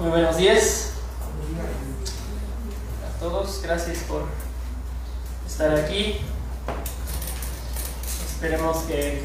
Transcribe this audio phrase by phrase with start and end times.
[0.00, 0.92] Muy buenos días
[3.06, 3.60] a todos.
[3.62, 4.24] Gracias por
[5.46, 6.22] estar aquí.
[8.26, 9.24] Esperemos que,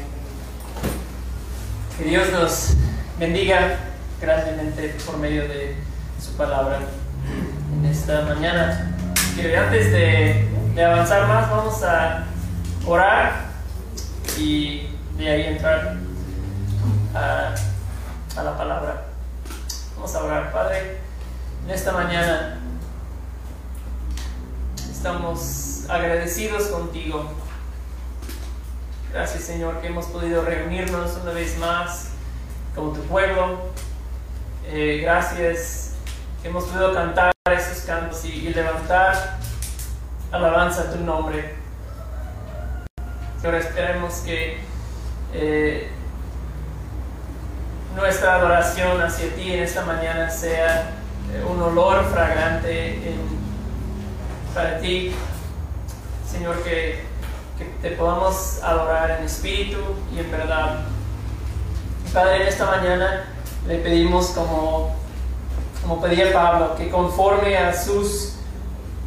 [1.96, 2.74] que Dios nos
[3.18, 3.78] bendiga
[4.20, 5.76] grandemente por medio de
[6.22, 6.80] su palabra
[7.72, 8.94] en esta mañana.
[9.34, 12.26] Que antes de, de avanzar más, vamos a
[12.86, 13.46] orar
[14.38, 15.96] y de ahí entrar
[17.14, 17.54] a,
[18.38, 19.15] a la palabra.
[20.06, 20.98] Vamos a orar, Padre.
[21.64, 22.60] En esta mañana
[24.88, 27.28] estamos agradecidos contigo.
[29.12, 32.10] Gracias, Señor, que hemos podido reunirnos una vez más
[32.76, 33.58] como tu pueblo.
[34.68, 35.94] Eh, gracias
[36.40, 39.40] que hemos podido cantar esos cantos y, levantar
[40.30, 41.56] alabanza a tu nombre.
[43.40, 44.60] Señor, esperemos que
[45.32, 45.90] eh,
[47.96, 50.90] nuestra adoración hacia ti en esta mañana sea
[51.32, 53.36] eh, un olor fragrante en-
[54.54, 55.12] para ti.
[56.30, 57.04] Señor, que,
[57.58, 59.78] que te podamos adorar en espíritu
[60.14, 60.80] y en verdad.
[62.12, 63.24] Padre, en esta mañana
[63.66, 64.94] le pedimos como,
[65.82, 68.34] como pedía Pablo, que conforme a sus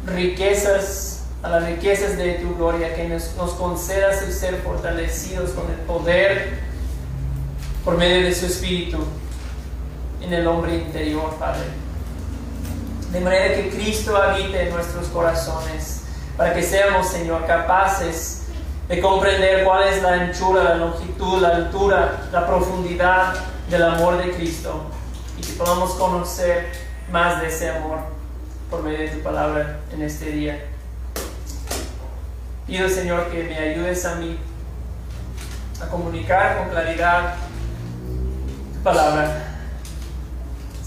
[0.06, 5.68] riquezas, a las riquezas de tu gloria, que nos, nos concedas el ser fortalecidos con
[5.70, 6.69] el poder
[7.84, 8.98] por medio de su espíritu
[10.20, 11.64] en el hombre interior, Padre.
[13.12, 16.02] De manera que Cristo habite en nuestros corazones,
[16.36, 18.42] para que seamos, Señor, capaces
[18.88, 23.34] de comprender cuál es la anchura, la longitud, la altura, la profundidad
[23.68, 24.86] del amor de Cristo
[25.38, 26.72] y que podamos conocer
[27.10, 27.98] más de ese amor
[28.68, 30.64] por medio de tu palabra en este día.
[32.66, 34.38] Pido, Señor, que me ayudes a mí
[35.82, 37.34] a comunicar con claridad
[38.82, 39.46] palabra.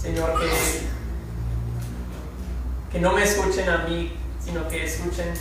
[0.00, 0.50] Señor, que,
[2.92, 4.12] que no me escuchen a mí,
[4.44, 5.32] sino que escuchen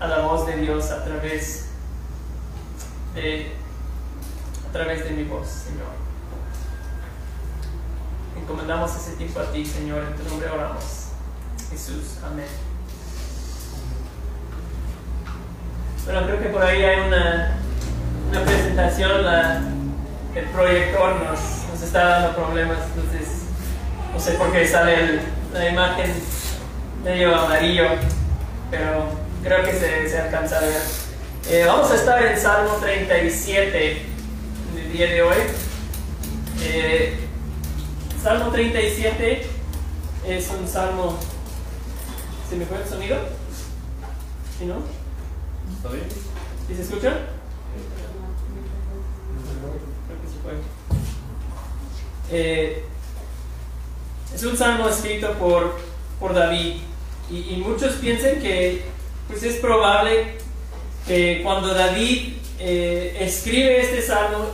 [0.00, 1.66] a la voz de Dios a través
[3.14, 3.52] de,
[4.68, 5.88] a través de mi voz, Señor.
[8.40, 10.84] Encomendamos ese tiempo a ti, Señor, en tu nombre oramos.
[11.70, 12.46] Jesús, amén.
[16.06, 17.58] Bueno, creo que por ahí hay una,
[18.30, 19.60] una presentación, la-
[20.34, 21.38] el proyector nos,
[21.78, 23.28] nos está dando problemas, entonces
[24.12, 25.20] no sé por qué sale el-
[25.52, 26.12] la imagen
[27.04, 27.84] medio amarillo,
[28.70, 29.10] pero
[29.42, 30.82] creo que se, se alcanza a ver.
[31.50, 34.02] Eh, vamos a estar en Salmo 37
[34.72, 35.36] en el día de hoy.
[36.62, 37.18] Eh,
[38.22, 39.46] salmo 37
[40.26, 41.18] es un salmo...
[42.50, 43.16] ¿Se me fue el sonido?
[44.58, 44.76] ¿Sí, no?
[45.76, 46.08] ¿Está bien?
[46.66, 47.10] ¿Sí se escucha?
[50.06, 50.52] Creo que sí fue.
[52.30, 52.84] Eh,
[54.34, 55.78] es un salmo escrito por,
[56.20, 56.74] por David
[57.30, 58.82] y, muchos piensan que
[59.26, 60.38] pues es probable
[61.06, 64.46] que cuando David eh, escribe este salmo,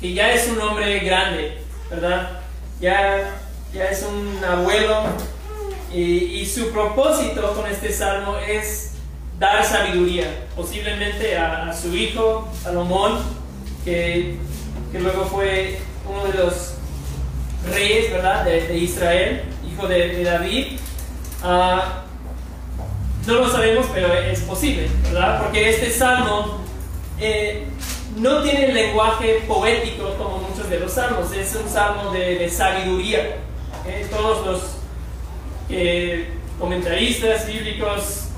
[0.00, 1.58] que ya es un hombre grande,
[1.90, 2.40] ¿verdad?
[2.80, 3.38] Ya,
[3.72, 5.02] ya es un abuelo
[5.92, 6.02] y,
[6.40, 8.92] y su propósito con este salmo es
[9.38, 13.20] dar sabiduría, posiblemente a, a su hijo Salomón,
[13.84, 14.36] que,
[14.90, 15.78] que luego fue
[16.08, 16.71] uno de los
[17.70, 18.44] reyes ¿verdad?
[18.44, 20.78] De, Israel, hijo de, David.
[21.42, 22.04] Ah,
[23.26, 25.42] no lo sabemos, pero es posible, ¿verdad?
[25.42, 26.60] Porque este salmo
[27.20, 27.66] eh,
[28.16, 33.36] no tiene el lenguaje poético como muchos de los salmos, es un salmo de, sabiduría.
[33.80, 34.10] ¿ok?
[34.10, 34.62] Todos los
[35.68, 38.28] eh, comentaristas bíblicos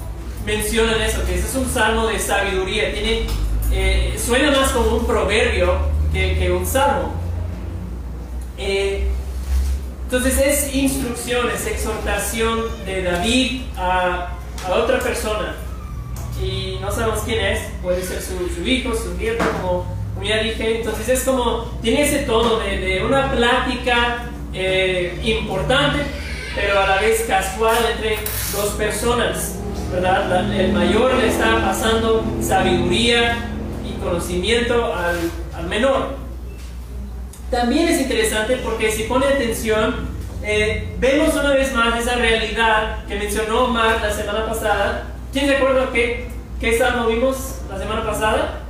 [0.44, 3.26] mencionan eso, que es un salmo de sabiduría, tiene,
[3.72, 5.78] eh, suena más como un proverbio
[6.12, 7.12] que, un salmo.
[8.56, 9.08] Eh,
[10.16, 14.28] entonces es instrucción, es exhortación de David a,
[14.66, 15.56] a otra persona.
[16.42, 19.86] Y no sabemos quién es, puede ser su, su hijo, su nieto, como,
[20.22, 20.78] ya dije.
[20.78, 26.00] Entonces es como, tiene ese tono de, de una plática eh, importante,
[26.54, 28.18] pero a la vez casual entre
[28.52, 29.56] dos personas.
[29.92, 30.28] ¿verdad?
[30.28, 33.36] La- el mayor le está pasando sabiduría
[33.88, 35.18] y conocimiento al,
[35.56, 36.16] al menor.
[37.54, 40.08] También es interesante porque si pone atención,
[40.42, 45.04] eh, vemos una vez más esa realidad que mencionó Omar la semana pasada.
[45.32, 46.26] ¿Quién se acuerda qué,
[46.58, 48.62] qué salmo vimos la semana pasada?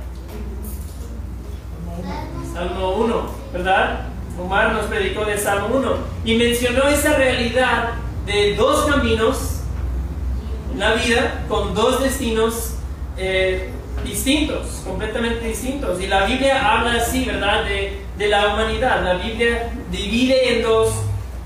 [2.53, 4.01] Salmo 1, ¿verdad?
[4.39, 7.93] Omar nos predicó del Salmo 1 y mencionó esa realidad
[8.27, 9.61] de dos caminos
[10.71, 12.75] en la vida con dos destinos
[13.17, 13.71] eh,
[14.05, 15.99] distintos, completamente distintos.
[15.99, 17.63] Y la Biblia habla así, ¿verdad?
[17.63, 19.03] De, de la humanidad.
[19.03, 20.93] La Biblia divide en dos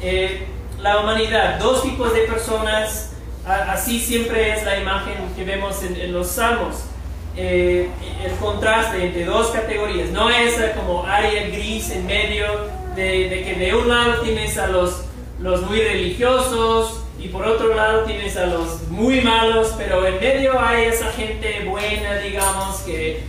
[0.01, 0.45] eh,
[0.81, 3.11] la humanidad, dos tipos de personas,
[3.45, 6.75] así siempre es la imagen que vemos en, los salmos.
[7.35, 7.89] Eh,
[8.23, 12.45] el contraste entre dos categorías, no es como área gris en medio
[12.95, 15.03] de, de, que de un lado tienes a los,
[15.39, 20.59] los muy religiosos y por otro lado tienes a los muy malos, pero en medio
[20.59, 23.23] hay esa gente buena, digamos, que,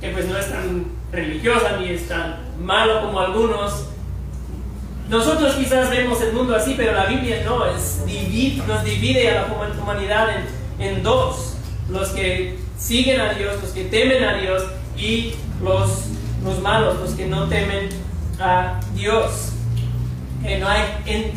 [0.00, 3.86] que pues no es tan religiosa ni es tan malo como algunos.
[5.08, 8.00] Nosotros quizás vemos el mundo así, pero la Biblia no, es
[8.66, 10.28] nos divide a la humanidad
[10.78, 11.56] en, en, dos.
[11.88, 14.64] Los que siguen a Dios, los que temen a Dios
[14.98, 16.06] y los,
[16.42, 17.88] los malos, los que no temen
[18.40, 19.52] a Dios.
[20.42, 20.82] Que no hay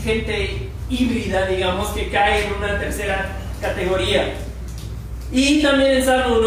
[0.03, 4.33] gente híbrida, digamos, que cae en una tercera categoría.
[5.31, 6.37] Y también en Salmo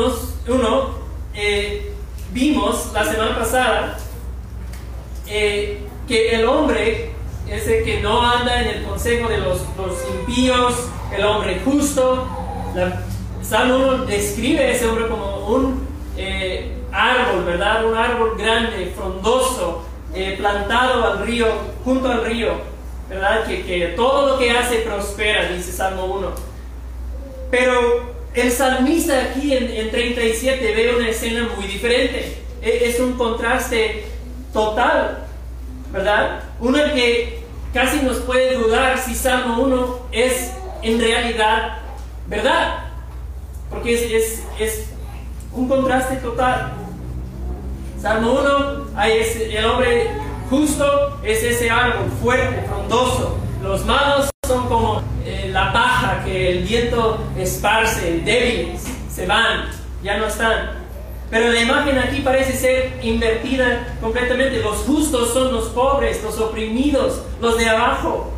[0.49, 1.03] 1
[1.35, 1.92] eh,
[2.33, 3.99] vimos la semana pasada
[5.27, 7.13] eh, que el hombre
[7.49, 9.61] ese que no anda en el consejo de los,
[10.21, 12.27] impíos, el hombre justo.
[12.75, 13.03] La,
[13.43, 15.87] Salmo 1 describe a ese hombre como un
[16.17, 17.85] eh, árbol, ¿verdad?
[17.85, 19.85] Un árbol grande, frondoso,
[20.15, 21.47] eh, plantado al río,
[21.85, 22.53] junto al río,
[23.09, 23.45] ¿verdad?
[23.45, 26.29] Que, todo lo que hace prospera, dice Salmo 1.
[27.51, 32.39] Pero el salmista aquí en, en 37 ve una escena muy diferente.
[32.63, 34.05] E, es un contraste
[34.53, 35.25] total,
[35.91, 36.41] ¿verdad?
[36.61, 37.43] Una que
[37.73, 40.53] casi nos puede dudar si Salmo 1 es
[40.83, 41.79] en realidad
[42.27, 42.85] verdad,
[43.71, 44.89] porque es, es,
[45.53, 46.73] un contraste total.
[48.01, 49.21] Salmo 1, hay
[49.53, 50.11] el hombre
[50.49, 53.39] justo es ese árbol fuerte, frondoso.
[53.63, 59.71] Los malos son como eh, la paja que el viento esparce, débiles, se van,
[60.03, 60.83] ya no están.
[61.31, 64.59] Pero la imagen aquí parece ser invertida completamente.
[64.59, 68.33] Los justos son los pobres, los oprimidos, los de abajo.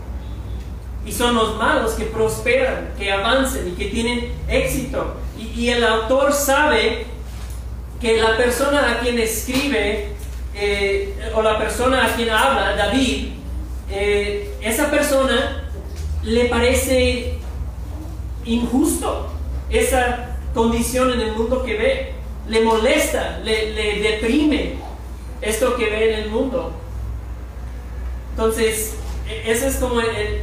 [1.06, 5.14] Y son los malos que prosperan, que avancen y que tienen éxito.
[5.38, 7.06] Y, el autor sabe
[7.98, 10.10] que la persona a quien escribe,
[10.54, 13.30] eh, o la persona a quien habla, David,
[13.90, 15.63] eh, esa persona
[16.24, 17.38] le parece
[18.44, 19.28] injusto
[19.70, 22.14] esa condición en el mundo que ve
[22.48, 23.72] le molesta, le,
[24.02, 24.74] deprime
[25.40, 26.72] esto que ve en el mundo.
[28.30, 28.94] Entonces,
[29.28, 30.42] e, ese es como el,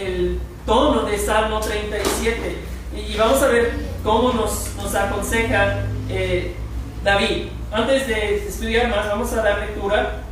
[0.00, 2.56] el tono de Salmo 37.
[2.96, 3.72] Y, vamos a ver
[4.04, 6.54] cómo nos, nos aconseja eh,
[7.02, 7.48] David.
[7.72, 10.22] Antes de estudiar más, vamos a dar lectura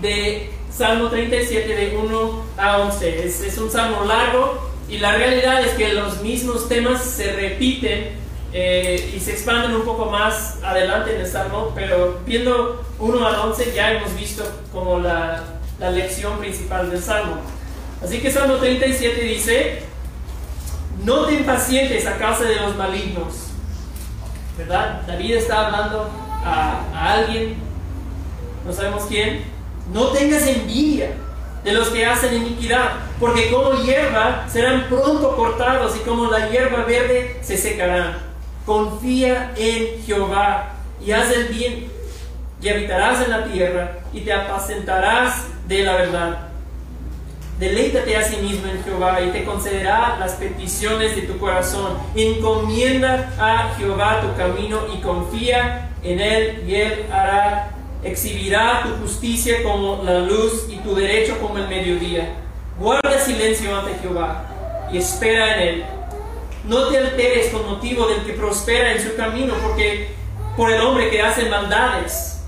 [0.00, 3.26] de Salmo 37 de 1 a 11.
[3.26, 8.12] Es, un salmo largo y la realidad es que los mismos temas se repiten
[8.52, 13.34] eh, y se expanden un poco más adelante en el Salmo, pero viendo 1 al
[13.50, 15.44] 11 ya hemos visto como la,
[15.78, 17.36] la lección principal del Salmo.
[18.02, 19.82] Así que Salmo 37 dice,
[21.04, 23.48] no te impacientes a causa de los malignos.
[24.56, 25.02] ¿Verdad?
[25.06, 26.10] David está hablando
[26.44, 27.56] a alguien,
[28.64, 29.59] no sabemos quién.
[29.92, 31.12] No tengas envidia
[31.64, 36.84] de los que hacen iniquidad, porque como hierba serán pronto cortados y como la hierba
[36.84, 38.18] verde se secarán.
[38.64, 41.90] Confía en Jehová y haz el bien,
[42.62, 46.38] y habitarás en la tierra y te apacentarás de la verdad.
[47.58, 51.98] Deleítate a sí mismo en Jehová y te concederá las peticiones de tu corazón.
[52.14, 57.70] Encomienda a Jehová tu camino y confía en él y él hará,
[58.02, 62.34] exhibirá tu justicia como la luz y tu derecho como el mediodía.
[62.78, 65.84] Guarda silencio ante Jehová y espera en él
[66.64, 70.10] no te alteres con motivo del que prospera en su camino, porque
[70.56, 72.42] por el hombre que hace maldades.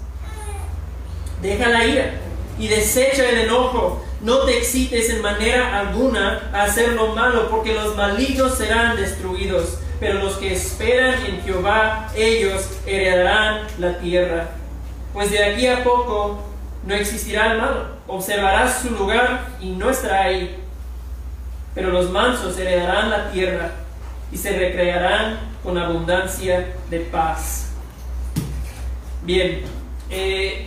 [1.41, 2.15] Deja la ira
[2.59, 4.05] y desecha el enojo.
[4.21, 9.79] No te excites en manera alguna a hacer lo malo, porque los malignos serán destruidos.
[9.99, 14.51] Pero los que esperan en Jehová, ellos heredarán la tierra.
[15.13, 16.43] Pues de aquí a poco
[16.87, 17.87] no existirá el malo.
[18.07, 20.59] Observarás su lugar y no estará ahí.
[21.75, 23.71] Pero los mansos heredarán la tierra
[24.31, 27.73] y se recrearán con abundancia de paz.
[29.23, 29.63] Bien,
[30.11, 30.67] eh,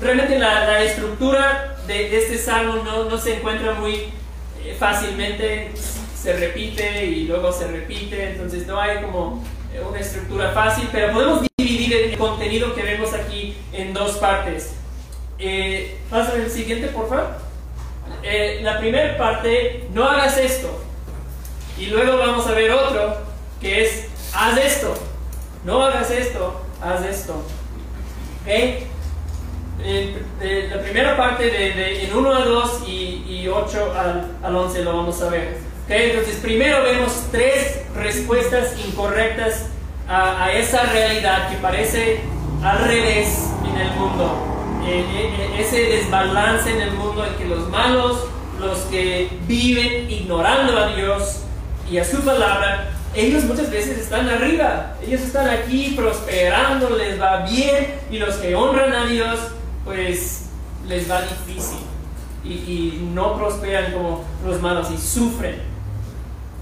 [0.00, 3.94] realmente la, estructura de, este salmo no, se encuentra muy
[4.64, 9.44] eh, fácilmente, se repite y luego se repite, entonces no hay como
[9.88, 14.74] una estructura fácil, pero podemos dividir el contenido que vemos aquí en dos partes.
[15.38, 15.98] Eh,
[16.34, 17.28] el siguiente, por favor.
[18.62, 20.82] la primera parte, no hagas esto.
[21.78, 23.18] Y luego vamos a ver otro
[23.60, 24.94] que es, haz esto.
[25.64, 27.34] No hagas esto, haz esto.
[28.42, 28.84] ¿Ok?
[30.70, 33.94] la primera parte de, en 1 a 2 y, 8
[34.42, 35.67] al, 11 lo vamos a ver.
[35.88, 39.66] Entonces, primero vemos tres respuestas incorrectas
[40.08, 42.20] a, esa realidad que parece
[42.62, 44.82] al revés en el mundo.
[44.86, 48.24] Eh, eh, eh, ese desbalance en el mundo en que los malos,
[48.58, 51.42] los que viven ignorando a Dios
[51.90, 57.46] y a su palabra, ellos muchas veces están arriba, ellos están aquí prosperando, les va
[57.46, 59.38] bien, y los que honran a Dios,
[59.84, 60.46] pues
[60.86, 61.88] les va difícil
[62.44, 65.56] y, no prosperan como los malos y sufren.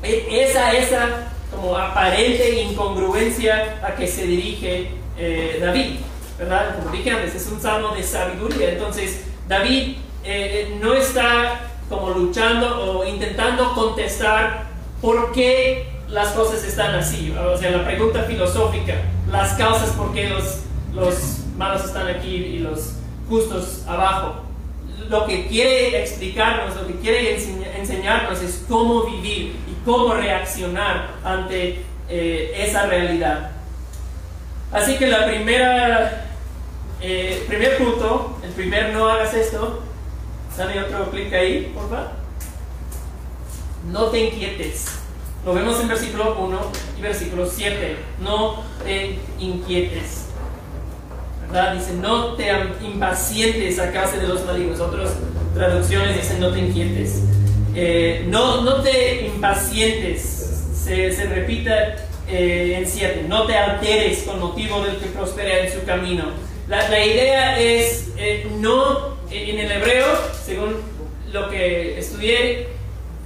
[0.07, 5.97] E, esa, esa como aparente incongruencia a que se dirige eh, David,
[6.39, 6.77] ¿verdad?
[6.79, 8.71] Como dije antes, es un salmo de sabiduría.
[8.73, 14.67] Entonces, David eh, no está como luchando o intentando contestar
[15.01, 17.33] por qué las cosas están así.
[17.33, 18.95] O sea, la pregunta filosófica,
[19.31, 20.61] las causas por qué los,
[20.95, 22.93] los malos están aquí y los
[23.29, 24.43] justos abajo.
[25.09, 27.37] Lo que quiere explicarnos, lo que quiere
[27.79, 33.53] enseñarnos es cómo vivir y cómo reaccionar ante eh, esa realidad.
[34.73, 36.27] Así que la primera,
[37.01, 39.83] eh, primer punto, el primer no hagas esto,
[40.59, 42.11] dame otro clic ahí, por favor.
[43.91, 44.99] No te inquietes.
[45.45, 46.61] Lo vemos en versículo 1
[46.99, 47.97] y versículo 7.
[48.21, 50.25] No te inquietes.
[51.75, 52.51] Dice, no te
[52.83, 54.81] impacientes a causa de los malignos.
[54.81, 55.13] Otras
[55.55, 57.23] traducciones dicen, no te inquietes.
[57.77, 60.73] Eh, no, no te impacientes.
[60.75, 61.97] Se, se repita
[62.29, 63.27] eh, en 7.
[63.29, 66.25] No te alteres con motivo del que prospera en su camino.
[66.69, 70.07] La, la idea es, eh, no, en el hebreo,
[70.45, 70.77] según
[71.33, 72.69] lo que estudié,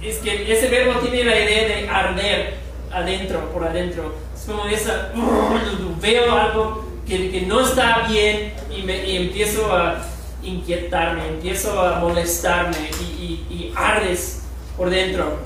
[0.01, 2.53] es que ese verbo tiene la idea de arder
[2.91, 4.15] adentro, por adentro.
[4.35, 5.11] Es como esa,
[6.01, 10.05] veo algo que, no está bien y, me, empiezo a
[10.43, 14.40] inquietarme, empiezo a molestarme y, ardes
[14.81, 15.37] por dentro.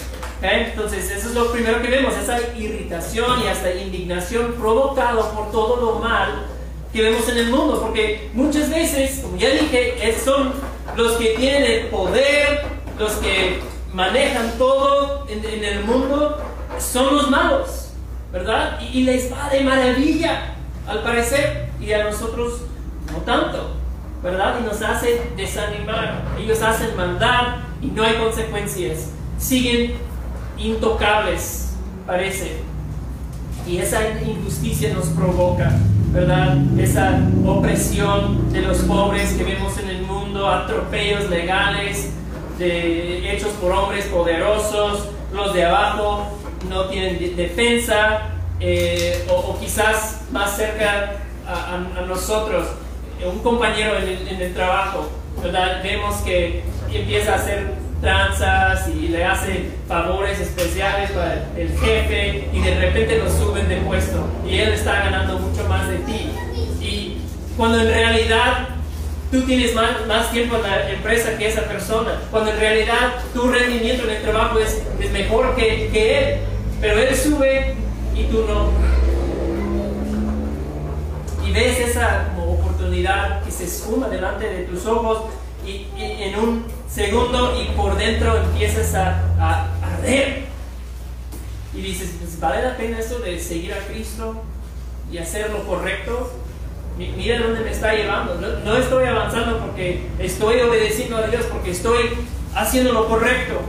[0.42, 5.76] Entonces, eso es lo primero que vemos, esa irritación y hasta indignación provocado por todo
[5.76, 6.46] lo mal
[6.94, 10.54] que vemos en el mundo, porque muchas veces, como ya dije, son
[10.96, 12.64] los que tienen el poder,
[12.98, 13.60] los que
[13.92, 16.42] manejan todo en, el mundo,
[16.80, 17.90] son los malos,
[18.32, 18.80] ¿verdad?
[18.80, 20.56] y les va de maravilla
[20.88, 22.62] al parecer, y a nosotros
[23.12, 23.72] no tanto,
[24.24, 24.62] ¿verdad?
[24.62, 26.24] Y nos hace desanimar.
[26.40, 29.10] Ellos hacen maldad y no hay consecuencias.
[29.38, 29.94] Siguen
[30.58, 31.74] intocables,
[32.06, 32.58] parece.
[33.68, 35.72] Y esa injusticia nos provoca,
[36.12, 36.58] ¿verdad?
[36.78, 42.12] Esa opresión de los pobres que vemos en el mundo, atropellos legales
[42.60, 46.26] hechos por hombres poderosos, los de abajo
[46.70, 48.22] no tienen defensa,
[48.60, 52.68] eh, o, quizás más cerca a, nosotros,
[53.26, 55.10] un compañero en el, trabajo,
[55.42, 55.82] ¿verdad?
[55.84, 62.60] Vemos que empieza a hacer tranzas y le hace favores especiales para el jefe y
[62.60, 66.30] de repente lo suben de puesto y él está ganando mucho más de ti.
[66.82, 67.18] Y
[67.58, 68.70] cuando en realidad
[69.32, 73.48] tú tienes más, más tiempo en la empresa que esa persona, cuando en realidad tu
[73.48, 76.40] rendimiento en el trabajo es, es mejor que, que él,
[76.80, 77.76] pero él sube
[78.16, 78.72] y tú no.
[81.46, 85.26] Y ves esa oportunidad que se esfuma delante de tus ojos
[85.66, 90.46] y, en un segundo y por dentro empiezas a, arder.
[91.74, 94.42] Y dices, pues, ¿vale la pena eso de seguir a Cristo
[95.12, 96.32] y hacer lo correcto?
[96.98, 98.36] Mira dónde me está llevando.
[98.36, 102.12] No, no, estoy avanzando porque estoy obedeciendo a Dios, porque estoy
[102.56, 103.60] haciendo lo correcto.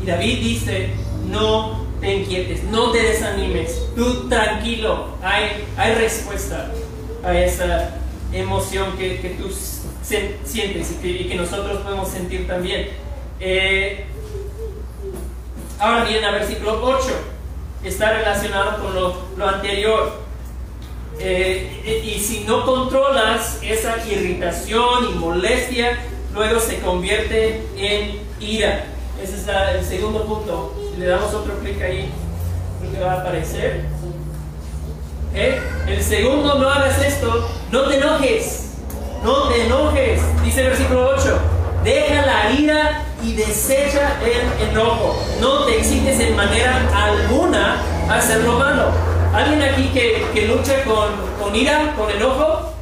[0.00, 0.90] Y David dice,
[1.28, 6.70] no te inquietes, no te desanimes, tú tranquilo, hay, hay respuesta
[7.24, 7.96] a esa
[8.32, 9.50] emoción que, que tú
[10.06, 12.88] sientes y que, nosotros podemos sentir también.
[13.40, 14.04] Eh,
[15.78, 17.06] ahora bien, a versículo 8
[17.84, 20.24] está relacionado con lo, lo anterior.
[21.18, 25.98] Eh, y si no controlas esa irritación y molestia,
[26.34, 28.86] luego se convierte en ira.
[29.22, 32.10] Ese es el segundo punto le damos otro clic ahí,
[32.80, 33.84] creo que va a aparecer.
[35.34, 35.60] ¿Eh?
[35.86, 38.75] El segundo, no hagas esto, no te enojes,
[39.22, 41.38] no te enojes, dice el versículo 8.
[41.84, 45.22] Deja la ira y desecha el enojo.
[45.40, 47.76] No te excites en manera alguna
[48.08, 48.90] a malo.
[49.32, 51.08] ¿Alguien aquí que, que lucha con,
[51.40, 52.72] con, ira, con enojo?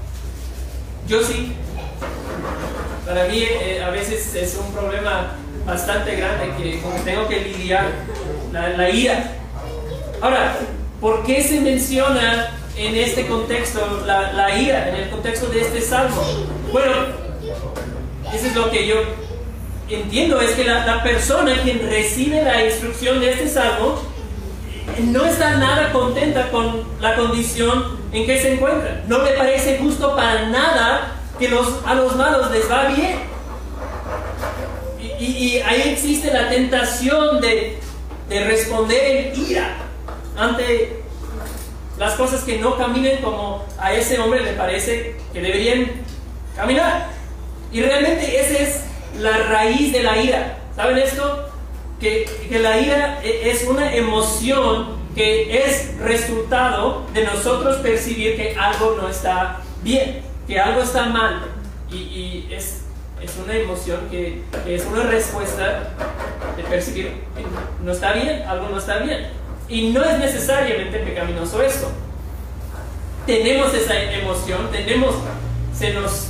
[1.06, 1.54] Yo sí.
[3.06, 5.34] Para mí eh, a veces es un problema
[5.66, 7.86] bastante grande que tengo que lidiar,
[8.52, 9.32] la, ira.
[10.20, 10.56] Ahora,
[11.00, 15.80] ¿por qué se menciona en este contexto la, la ira, en el contexto de este
[15.80, 16.22] salmo?
[16.72, 16.92] Bueno,
[18.32, 18.96] eso es lo que yo
[19.88, 24.00] entiendo, es que la, la persona quien recibe la instrucción de este salmo
[24.98, 29.02] no está nada contenta con la condición en que se encuentra.
[29.08, 33.18] No le parece justo para nada que los, a los malos les va bien.
[35.18, 37.78] Y, y ahí existe la tentación de,
[38.28, 39.76] de responder en ira
[40.36, 41.03] ante
[41.98, 45.90] las cosas que no caminen como a ese hombre le parece que deberían
[46.56, 47.08] caminar.
[47.72, 48.84] Y realmente esa es
[49.20, 50.58] la raíz de la ira.
[50.74, 51.48] ¿Saben esto?
[52.00, 58.56] Que, que, la ira e, es una emoción que es resultado de nosotros percibir que
[58.56, 61.42] algo no está bien, que algo está mal.
[61.90, 62.82] Y, es,
[63.22, 65.90] es, una emoción que, que, es una respuesta
[66.56, 67.44] de percibir que
[67.82, 69.28] no está bien, algo no está bien.
[69.68, 71.90] Y no es necesariamente pecaminoso esto.
[73.26, 75.14] Tenemos esa emoción, tenemos,
[75.76, 76.28] se nos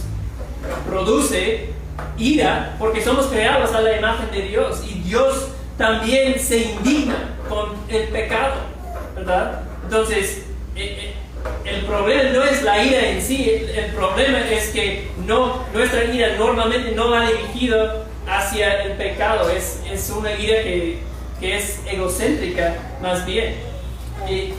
[0.88, 1.74] produce
[2.16, 7.70] ira porque somos creados a la imagen de Dios y Dios también se indigna con
[7.88, 8.54] el pecado,
[9.16, 9.62] ¿verdad?
[9.82, 10.44] Entonces,
[10.76, 11.14] eh, eh,
[11.64, 16.04] el problema no es la ira en sí, el, el, problema es que no, nuestra
[16.04, 21.00] ira normalmente no va dirigida hacia el pecado, es, es una ira que,
[21.52, 23.54] es egocéntrica más bien.
[24.28, 24.54] Y,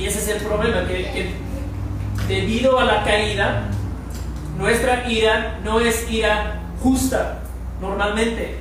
[0.00, 1.34] y ese es el problema, que, que
[2.28, 3.68] debido a la caída,
[4.56, 7.40] nuestra ira no es ira justa
[7.80, 8.58] normalmente.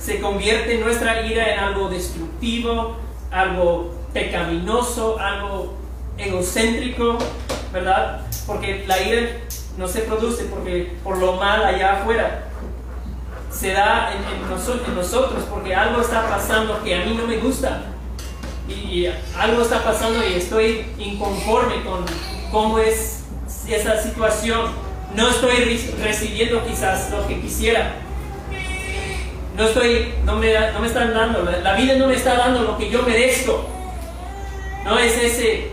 [0.00, 2.96] Se convierte nuestra ira en algo destructivo,
[3.30, 5.74] algo pecaminoso, algo
[6.16, 7.18] egocéntrico,
[7.72, 8.22] ¿verdad?
[8.46, 9.28] Porque la ira
[9.76, 12.47] no se produce porque por lo mal allá afuera.
[13.50, 17.38] Se da en, en, en nosotros porque algo está pasando que a mí no me
[17.38, 17.82] gusta.
[18.68, 22.04] Y, y algo está pasando y estoy inconforme con
[22.52, 23.24] cómo es
[23.68, 24.66] esa situación.
[25.14, 27.94] No estoy recibiendo quizás lo que quisiera.
[29.56, 32.78] No estoy, no me, no me están dando, la vida no me está dando lo
[32.78, 33.68] que yo merezco.
[34.84, 35.72] No es ese,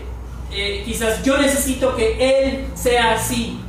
[0.50, 3.60] eh, quizás yo necesito que Él sea así.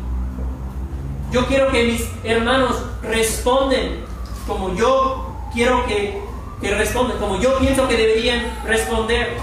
[1.32, 4.07] Yo quiero que mis hermanos responden
[4.48, 6.22] como yo quiero que,
[6.62, 9.38] que respondan, como yo pienso que deberían responder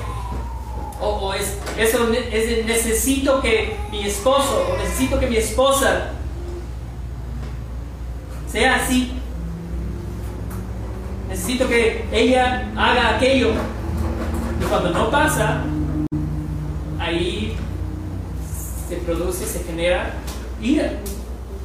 [1.00, 6.12] o, es, eso es, necesito que mi esposo o necesito que mi esposa
[8.50, 9.12] sea así.
[11.28, 13.50] Necesito que ella haga aquello.
[14.60, 15.64] Y cuando no pasa,
[16.98, 17.56] ahí
[18.88, 20.14] se produce, se genera
[20.62, 20.92] ira.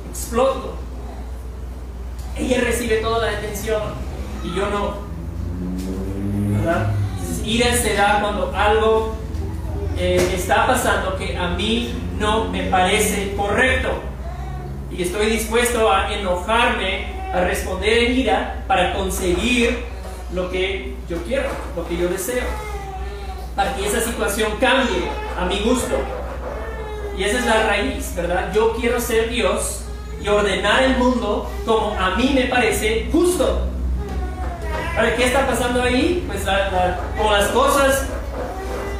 [0.09, 0.78] Exploto.
[2.39, 3.81] Ella recibe toda la atención
[4.43, 4.93] y yo no.
[6.57, 6.93] ¿Verdad?
[7.11, 9.15] Entonces, ira se da cuando algo
[9.97, 13.89] eh, está pasando que a mí no me parece correcto.
[14.89, 19.83] Y estoy dispuesto a enojarme, a responder en ira para conseguir
[20.33, 22.45] lo que yo quiero, lo que yo deseo.
[23.55, 25.95] Para que esa situación cambie a mi gusto.
[27.17, 28.53] Y esa es la raíz, ¿verdad?
[28.53, 29.83] Yo quiero ser Dios
[30.21, 33.67] y ordenar el mundo como a mí me parece justo.
[34.95, 36.25] Ahora, ¿qué está pasando ahí?
[36.27, 36.43] Pues
[37.17, 38.05] como las cosas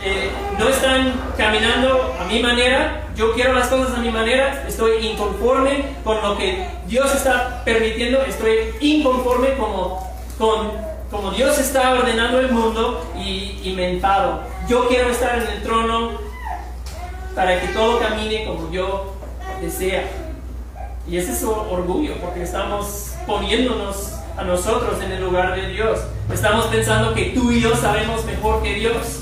[0.04, 5.06] eh, no están caminando a mi manera, yo quiero las cosas a mi manera, estoy
[5.06, 10.72] inconforme con lo que Dios está permitiendo, estoy inconforme como, con,
[11.12, 14.00] como Dios está ordenando el mundo y, y me.
[14.70, 16.12] Yo quiero estar en el trono
[17.36, 19.16] para que todo camine como yo
[19.62, 20.04] desea.
[21.10, 26.00] Y ese es orgullo, porque estamos poniéndonos a nosotros en el lugar de Dios.
[26.32, 29.22] Estamos pensando que tú y yo sabemos mejor que Dios.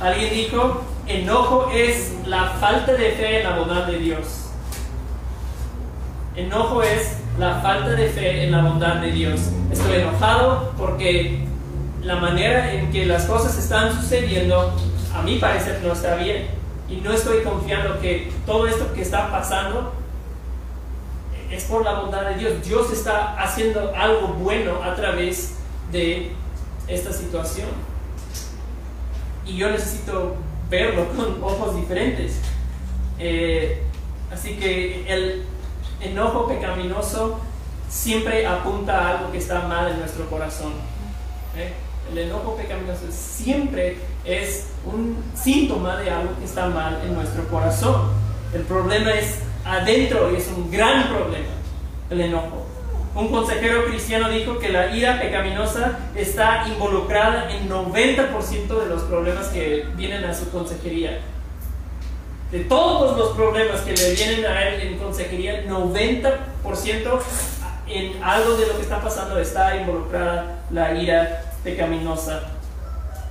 [0.00, 4.46] Alguien dijo, enojo es la falta de fe en la bondad de Dios.
[6.36, 9.40] Enojo es la falta de fe en la bondad de Dios.
[9.70, 11.46] Estoy enojado porque
[12.02, 14.72] la manera en que las cosas están sucediendo,
[15.14, 16.63] a mi parecer, no está bien.
[16.88, 19.92] Y no estoy confiando que todo esto que está pasando
[21.50, 22.64] es por la bondad de Dios.
[22.64, 25.54] Dios está haciendo algo bueno a través
[25.90, 26.32] de
[26.88, 27.68] esta situación
[29.46, 30.36] y yo necesito
[30.70, 32.40] verlo con ojos diferentes.
[33.18, 33.82] Eh,
[34.32, 35.44] así que el
[36.00, 37.38] enojo pecaminoso
[37.88, 40.72] siempre apunta a algo que está mal en nuestro corazón.
[41.56, 41.72] ¿eh?
[42.10, 48.10] El enojo pecaminoso siempre es un síntoma de algo que está mal en nuestro corazón.
[48.54, 51.48] El problema es adentro y es un gran problema,
[52.10, 52.66] el enojo.
[53.14, 59.48] un consejero cristiano dijo que la ira pecaminosa está involucrada en 90% de los problemas
[59.48, 61.20] que vienen a su consejería.
[62.50, 67.20] De todos los problemas que le vienen a él en consejería, 90%
[67.86, 72.53] en algo de lo que está pasando está involucrada la ira pecaminosa.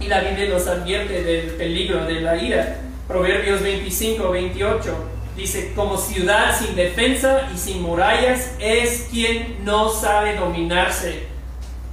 [0.04, 2.76] Y la Biblia nos advierte del peligro de la ira.
[3.08, 4.98] Proverbios 25, 28
[5.38, 11.28] dice, como ciudad sin defensa y sin murallas es quien no sabe dominarse.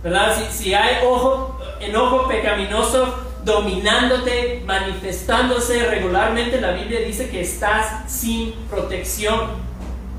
[0.03, 0.37] ¿Verdad?
[0.51, 9.71] Si, hay ojo, enojo pecaminoso dominándote, manifestándose regularmente, la Biblia dice que estás sin protección.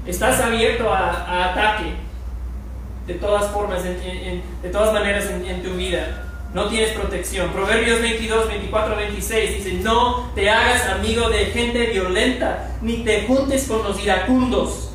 [0.08, 1.91] Estás abierto a, ataque
[3.06, 7.50] de todas formas, de todas maneras en tu vida no tienes protección.
[7.52, 13.66] Proverbios 22, 24, 26 dice, no te hagas amigo de gente violenta, ni te juntes
[13.68, 14.90] con los iracundos,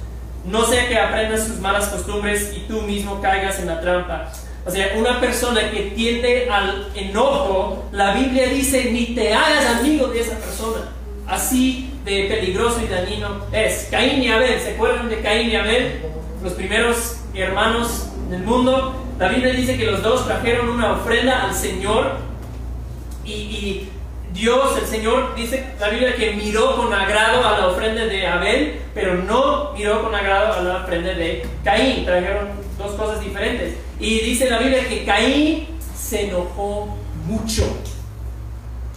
[0.44, 4.32] no sea que aprendas sus malas costumbres y tú mismo caigas en la trampa.
[4.64, 10.08] O sea, una persona que tiende al enojo, la Biblia dice, ni te hagas amigo
[10.08, 10.92] de esa persona.
[11.26, 13.88] Así de peligroso y dañino es.
[13.90, 16.00] Caín y Abel, ¿se acuerdan de Caín y Abel?
[16.42, 21.54] Los primeros hermanos del mundo la Biblia dice que los dos trajeron una ofrenda al
[21.54, 22.16] Señor
[23.24, 23.88] y,
[24.32, 28.80] Dios, el Señor, dice la Biblia que miró con agrado a la ofrenda de Abel,
[28.94, 32.04] pero no miró con agrado a la ofrenda de Caín.
[32.04, 33.76] Trajeron dos cosas diferentes.
[33.98, 36.94] Y dice la Biblia que Caín se enojó
[37.26, 37.62] mucho.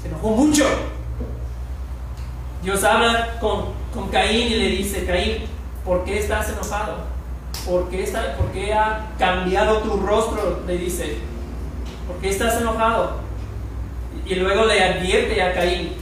[0.02, 0.66] Se enojó mucho.
[2.62, 5.38] Dios habla con, con Caín y le dice, Caín,
[5.86, 7.19] ¿por qué estás enojado?
[7.66, 10.64] ¿Por qué, está, ¿por qué ha cambiado tu rostro?
[10.66, 11.18] Le dice,
[12.08, 13.20] ¿por qué estás enojado?
[14.26, 15.94] Y luego le advierte a Caín,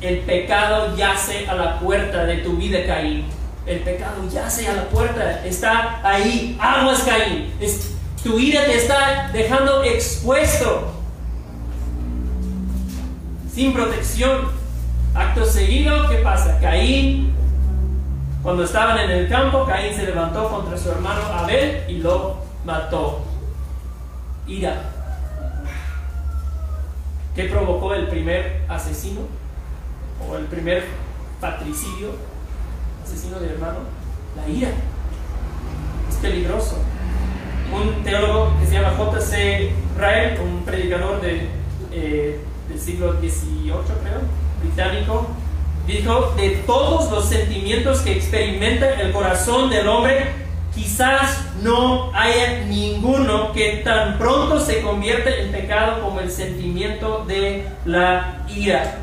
[0.00, 3.26] el pecado yace a la puerta de tu vida, Caín.
[3.66, 6.56] El pecado yace a la puerta, está ahí.
[6.60, 7.52] Aguas, Caín.
[8.22, 10.92] tu ira te está dejando expuesto,
[13.52, 14.48] sin protección.
[15.14, 16.58] Acto seguido, ¿qué pasa?
[16.60, 17.34] Caín
[18.44, 23.22] cuando estaban en el campo, Caín se levantó contra su hermano Abel y lo mató.
[24.46, 24.82] Ira.
[27.34, 29.22] ¿Qué provocó el primer asesino?
[30.28, 30.84] ¿O el primer
[31.40, 32.10] patricidio?
[33.02, 33.78] Asesino de hermano.
[34.36, 34.68] La ira.
[36.10, 36.76] Es peligroso.
[37.72, 39.72] Un teólogo que se llama J.C.
[39.96, 44.20] Ryle, un predicador eh, del siglo XVIII, creo,
[44.62, 45.28] británico,
[45.86, 50.32] dijo, de todos los sentimientos que experimenta el corazón del hombre,
[50.74, 57.68] quizás no haya ninguno que tan pronto se convierte en pecado como el sentimiento de
[57.84, 58.98] la ira.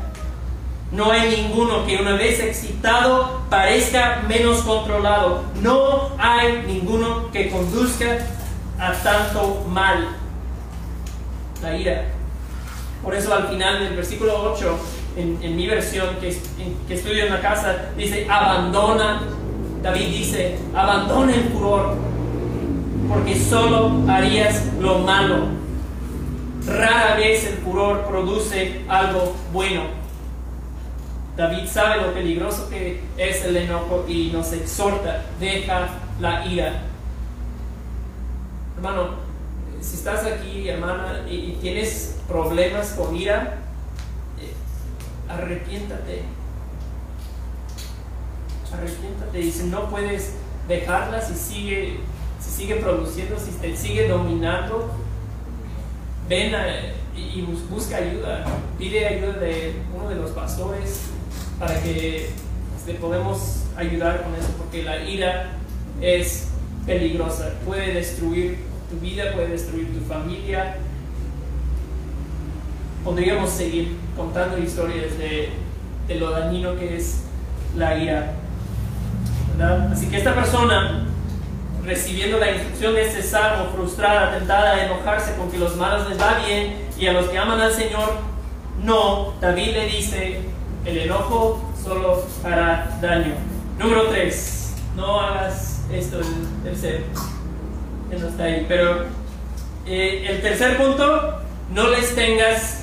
[0.90, 5.42] No hay ninguno que una vez excitado parezca menos controlado.
[5.62, 8.18] No hay ninguno que conduzca
[8.78, 10.08] a tanto mal.
[11.62, 12.04] La ira.
[13.02, 14.78] Por eso al final del versículo 8
[15.16, 16.36] en, mi versión que,
[16.88, 19.22] que estudio en la casa, dice, abandona,
[19.82, 21.96] David dice, abandona el furor,
[23.08, 25.46] porque solo harías lo malo.
[26.66, 30.02] Rara vez el furor produce algo bueno.
[31.36, 35.88] David sabe lo peligroso que es el enojo y nos exhorta, deja
[36.20, 36.82] la ira.
[38.76, 39.10] Hermano,
[39.80, 43.61] si estás aquí, hermana, y tienes problemas con ira,
[45.34, 46.22] arrepiéntate.
[48.72, 49.38] Arrepiéntate.
[49.38, 50.34] Dice, no puedes
[50.68, 52.00] dejarla si sigue,
[52.40, 54.92] si sigue produciendo, si te sigue dominando.
[56.28, 56.54] Ven
[57.16, 58.44] y, busca ayuda.
[58.78, 61.02] Pide ayuda de uno de los pastores
[61.58, 62.30] para que
[62.76, 65.50] este, podemos ayudar con eso, porque la ira
[66.00, 66.48] es
[66.86, 67.52] peligrosa.
[67.66, 68.58] Puede destruir
[68.90, 70.76] tu vida, puede destruir tu familia.
[73.04, 75.50] Podríamos seguir contando historias de,
[76.06, 77.22] de lo dañino que es
[77.76, 78.34] la ira.
[79.92, 81.04] Así que esta persona,
[81.84, 86.20] recibiendo la instrucción de este salmo, frustrada, tentada a enojarse con que los malos les
[86.20, 88.18] va bien y a los que aman al Señor,
[88.82, 90.40] no, David le dice,
[90.84, 93.34] el enojo solo hará daño.
[93.78, 97.04] Número 3, no hagas esto, el tercero,
[98.10, 99.04] que no está ahí, pero
[99.86, 101.40] eh, el tercer punto,
[101.72, 102.81] no les tengas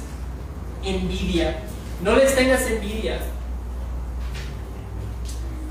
[0.84, 1.60] envidia.
[2.02, 3.20] No les tengas envidia.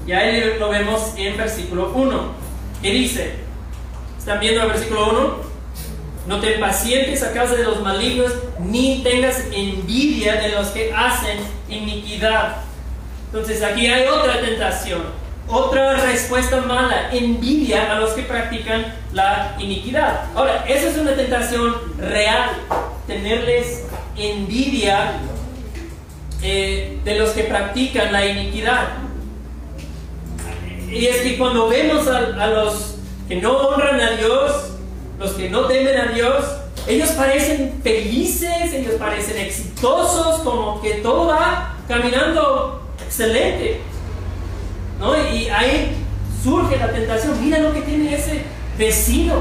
[0.07, 2.33] Y ahí lo vemos en versículo 1.
[2.83, 3.35] Que dice,
[4.19, 5.49] ¿están viendo el versículo 1?
[6.29, 11.39] No te pacientes a causa de los malignos, ni tengas envidia de los que hacen
[11.69, 12.57] iniquidad.
[13.27, 15.03] Entonces aquí hay otra tentación.
[15.51, 20.27] otra respuesta mala, envidia a los que practican la iniquidad.
[20.35, 22.51] Ahora, esa es una tentación real,
[23.07, 23.88] tenerles
[24.19, 25.13] envidia
[26.43, 28.89] eh, de los que practican la iniquidad.
[30.91, 32.97] Y es que cuando vemos a, a los
[33.29, 34.71] que no honran a Dios,
[35.19, 36.45] los que no temen a Dios,
[36.87, 43.81] ellos parecen felices, ellos parecen exitosos, como que todo va caminando excelente.
[44.99, 45.15] ¿no?
[45.33, 45.97] Y ahí
[46.43, 48.43] surge la tentación, mira lo que tiene ese
[48.79, 49.35] vecino.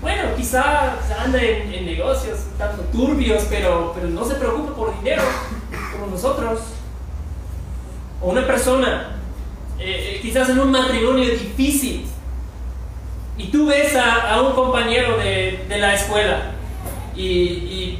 [0.00, 5.22] Bueno, quizá anda en, negocios tanto turbios, pero, pero no se preocupa por dinero,
[5.92, 6.60] como nosotros.
[8.20, 9.16] O una persona,
[9.78, 12.06] eh, eh, quizás en un matrimonio difícil,
[13.38, 16.52] y tú ves a, un compañero de, la escuela
[17.14, 17.98] y,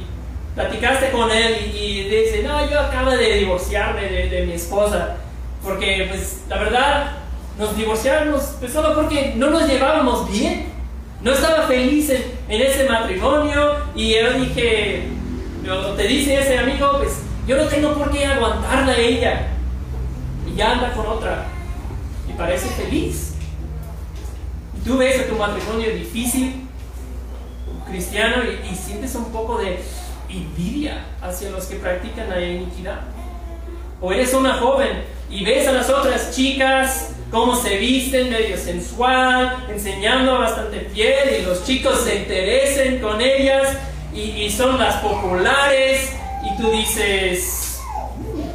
[0.55, 5.17] platicaste con él y, dice, no, yo acabo de divorciarme de, de mi esposa
[5.63, 7.11] porque, pues, la verdad,
[7.57, 10.76] nos divorciamos pues, solo porque no nos llevábamos bien.
[11.27, 15.09] No estaba feliz en, ese matrimonio y yo dije,
[15.97, 19.47] te dice ese amigo, pues yo no tengo por qué aguantarla a ella.
[20.49, 21.47] Y ya anda con otra.
[22.29, 23.33] Y parece feliz.
[24.85, 26.65] Tú ves a tu matrimonio difícil,
[27.89, 29.79] cristiano, y, y sientes un poco de
[30.29, 33.01] envidia hacia los que practican la iniquidad.
[33.99, 39.65] O eres una joven y ves a las otras chicas cómo se visten, medio sensual,
[39.69, 43.77] enseñando bastante piel y los chicos se interesen con ellas
[44.13, 46.11] y, son las populares
[46.43, 47.79] y tú dices,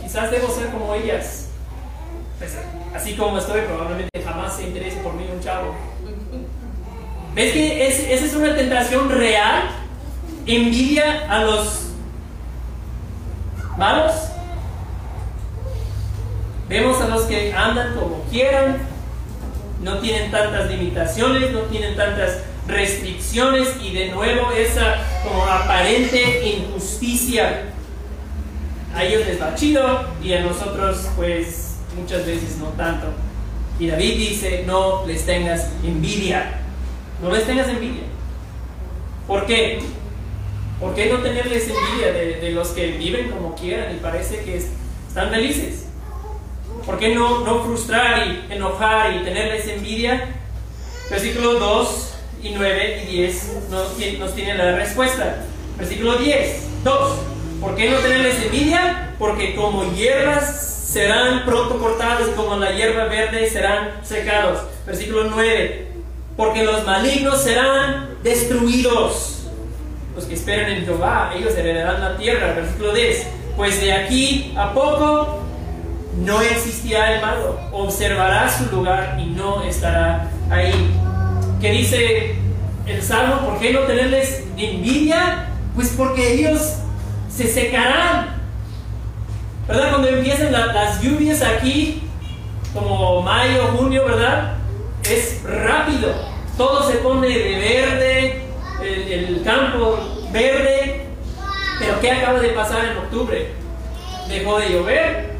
[0.03, 1.51] quizás debo ser como ellas.
[2.39, 2.57] Pues,
[2.95, 5.75] así como estoy, probablemente jamás se interese por mí un chavo.
[7.35, 9.71] ¿Ves que esa es una tentación real?
[10.47, 11.91] Envidia a los
[13.79, 14.32] malos
[16.73, 18.79] Vemos a los que andan como quieran,
[19.83, 27.65] no tienen tantas limitaciones, no tienen tantas restricciones y de nuevo esa como aparente injusticia.
[28.95, 33.09] A ellos les va chido y a nosotros pues muchas veces no tanto.
[33.79, 36.59] Y David dice, no les tengas envidia.
[37.23, 38.05] No les tengas envidia.
[39.27, 39.83] ¿Por qué?
[40.81, 44.57] ¿Por qué no tenerles envidia de, de los que viven como quieran y parece que
[44.57, 45.82] están felices?
[46.85, 50.29] ¿Por qué no, no frustrar y enojar y tenerles envidia?
[51.11, 55.45] Versículos 2 y 9 y 10 nos, nos tiene la respuesta.
[55.79, 57.19] Versículo 10, 2.
[57.61, 59.15] ¿Por qué no tenerles envidia?
[59.19, 64.63] Porque como hierbas serán pronto cortadas y como la hierba verde serán secados.
[64.85, 65.89] Versículo 9.
[66.37, 69.45] Porque los malignos serán destruidos.
[70.17, 72.55] Los que esperan en Jehová, ellos heredarán la tierra.
[72.55, 73.27] Versículo 10.
[73.57, 75.42] Pues de aquí a poco
[76.17, 80.95] no existirá el malo, observará su lugar y no estará ahí.
[81.61, 82.37] ¿Qué dice
[82.87, 83.47] el Salmo?
[83.47, 85.49] ¿Por qué no tenerles envidia?
[85.75, 86.77] Pues porque ellos
[87.31, 88.43] se secarán.
[89.67, 89.91] ¿Verdad?
[89.91, 92.03] Cuando empiezan las lluvias aquí,
[92.75, 94.55] como mayo, junio, ¿verdad?
[95.05, 96.13] Es rápido.
[96.59, 98.43] Todo se pone de verde,
[98.83, 99.99] el, el campo
[100.33, 101.07] verde.
[101.79, 103.55] Pero ¿qué acaba de pasar en octubre?
[104.29, 105.32] Dejó de llover,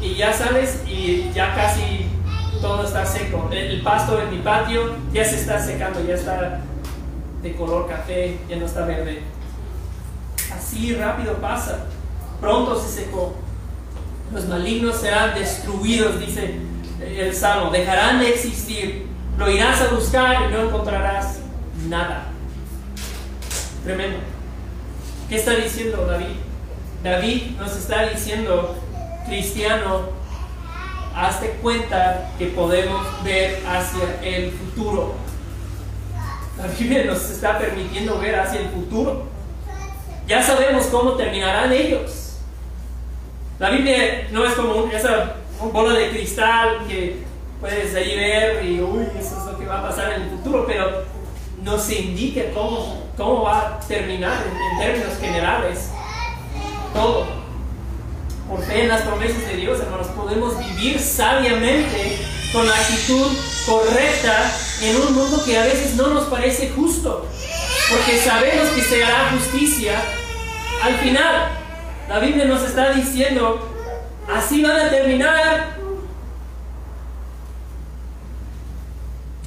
[0.00, 2.06] y ya sales y ya casi
[2.60, 3.48] todo está seco.
[3.52, 6.60] El pasto en mi patio ya se está secando, ya está
[7.42, 9.22] de color café, ya no está verde.
[10.54, 11.86] Así rápido pasa.
[12.40, 13.34] Pronto se secó.
[14.32, 16.58] Los malignos serán destruidos, dice
[17.00, 17.70] el Salmo.
[17.70, 19.06] Dejarán de existir.
[19.38, 21.40] Lo irás a buscar y no encontrarás
[21.88, 22.24] nada.
[23.84, 24.18] Tremendo.
[25.28, 26.36] ¿Qué está diciendo David?
[27.02, 28.76] David nos está diciendo
[29.26, 30.02] cristiano,
[31.14, 35.14] hazte cuenta que podemos ver hacia el futuro.
[36.58, 39.24] La Biblia nos está permitiendo ver hacia el futuro.
[40.26, 42.38] Ya sabemos cómo terminarán ellos.
[43.58, 45.36] La Biblia no es como esa
[45.72, 47.24] bola de cristal que
[47.60, 50.66] puedes ahí ver y uy, eso es lo que va a pasar en el futuro,
[50.66, 51.04] pero
[51.62, 55.90] nos indica cómo, cómo va a terminar en términos generales
[56.92, 57.35] todo
[58.48, 62.18] por fe en las promesas de Dios, hermanos, podemos vivir sabiamente
[62.52, 67.26] con la actitud correcta en un mundo que a veces no nos parece justo,
[67.90, 70.00] porque sabemos que se hará justicia
[70.82, 71.50] al final.
[72.08, 73.68] La Biblia nos está diciendo,
[74.32, 75.76] así van a terminar.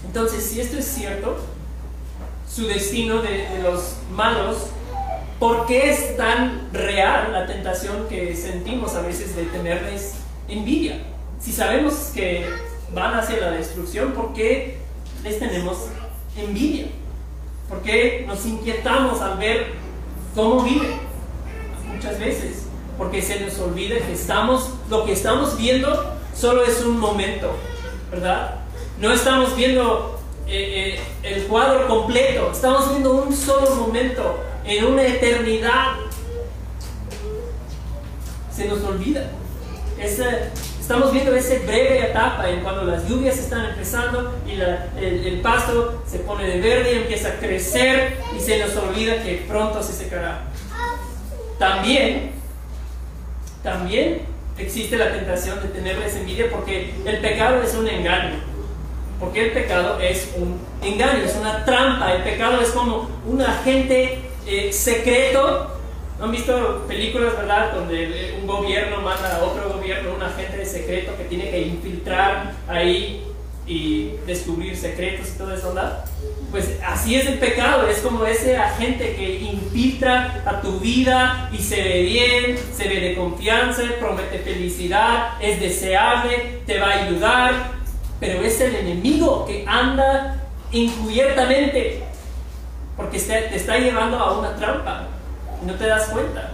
[0.06, 1.38] Entonces, si esto es cierto,
[2.54, 4.72] su destino de, de los malos
[5.40, 10.16] ¿Por qué es tan real la tentación que sentimos a veces de tenerles
[10.50, 11.00] envidia?
[11.40, 12.46] Si sabemos que
[12.94, 14.80] van hacia la destrucción porque
[15.24, 15.78] les tenemos
[16.36, 16.88] envidia,
[17.70, 19.68] porque nos inquietamos al ver
[20.36, 21.00] cómo viven
[21.88, 22.66] muchas veces,
[22.98, 27.56] porque se nos olvida que estamos, lo que estamos viendo solo es un momento,
[28.12, 28.56] ¿verdad?
[29.00, 35.04] No estamos viendo eh, eh, el cuadro completo, estamos viendo un solo momento en una
[35.04, 35.96] eternidad.
[38.56, 39.32] Se nos olvida.
[40.00, 46.04] estamos viendo esa breve etapa en cuando las lluvias están empezando y el, el, pasto
[46.06, 49.94] se pone de verde y empieza a crecer y se nos olvida que pronto se
[49.94, 50.42] secará.
[51.58, 52.32] También,
[53.64, 54.22] también
[54.58, 58.40] existe la tentación de tenerles envidia porque el pecado es un engaño.
[59.20, 62.14] Porque el pecado es un engaño, es una trampa.
[62.14, 65.76] El pecado es como un agente eh, secreto.
[66.18, 71.16] ¿No han visto películas, verdad, donde un gobierno manda a otro gobierno, un agente secreto
[71.18, 73.24] que tiene que infiltrar ahí
[73.70, 76.04] y descubrir secretos y todo eso, ¿verdad?
[76.52, 81.60] Pues así es el pecado, es como ese agente que infiltra a tu vida y
[81.60, 87.54] se ve bien, se ve de confianza, promete felicidad, es deseable, te va a ayudar,
[88.20, 92.04] pero es el enemigo que anda encubiertamente
[93.00, 95.08] porque te está llevando a una trampa
[95.66, 96.52] no te das cuenta.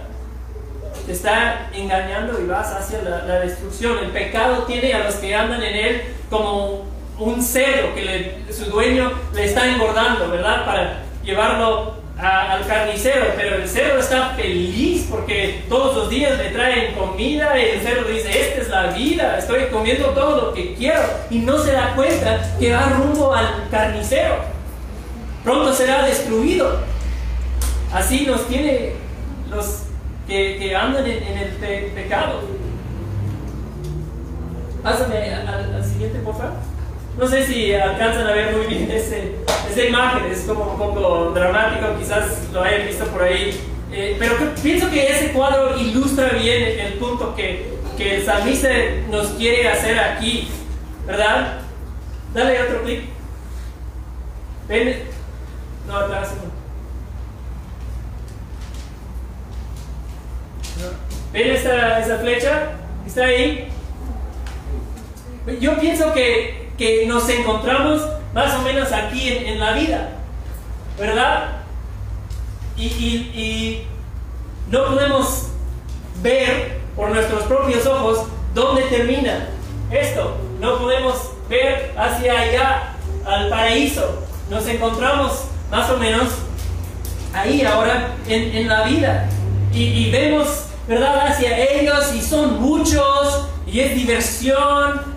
[1.04, 3.98] Te está engañando y vas hacia la, la destrucción.
[3.98, 6.84] El pecado tiene a los que andan en él como
[7.18, 10.64] un cerdo que su dueño le está engordando, ¿verdad?
[10.64, 16.94] Para llevarlo al carnicero, pero el cerdo está feliz porque todos los días le traen
[16.94, 21.02] comida y el cerdo dice, esta es la vida, estoy comiendo todo lo que quiero
[21.28, 24.55] y no se da cuenta que va rumbo al carnicero.
[25.46, 26.80] Pronto será destruido.
[27.94, 28.94] Así nos tiene
[29.48, 29.84] los
[30.26, 32.40] que, andan en, el pecado.
[34.82, 36.54] Pásame al, siguiente, por favor.
[37.16, 39.36] No sé si alcanzan a ver muy bien ese,
[39.70, 43.56] esa imagen, es como un poco dramático, quizás lo hayan visto por ahí.
[43.92, 48.68] Eh, pero pienso que ese cuadro ilustra bien el, punto que, que el salmista
[49.12, 50.48] nos quiere hacer aquí,
[51.06, 51.60] ¿verdad?
[52.34, 53.02] Dale otro clic.
[54.68, 55.15] Ven,
[55.86, 56.28] no, atrás.
[61.32, 62.72] ¿Ven esa, esa flecha?
[63.06, 63.68] ¿Está ahí?
[65.60, 68.02] Yo pienso que que nos encontramos
[68.34, 70.10] más o menos aquí en, la vida,
[70.98, 71.62] ¿verdad?
[72.76, 73.82] Y,
[74.70, 75.46] no podemos
[76.22, 79.48] ver por nuestros propios ojos dónde termina
[79.92, 80.36] esto.
[80.60, 84.24] No podemos ver hacia allá, al paraíso.
[84.50, 86.28] Nos encontramos más o menos
[87.32, 89.28] ahí ahora en, la vida.
[89.72, 95.16] Y, y, vemos, ¿verdad?, hacia ellos y son muchos y es diversión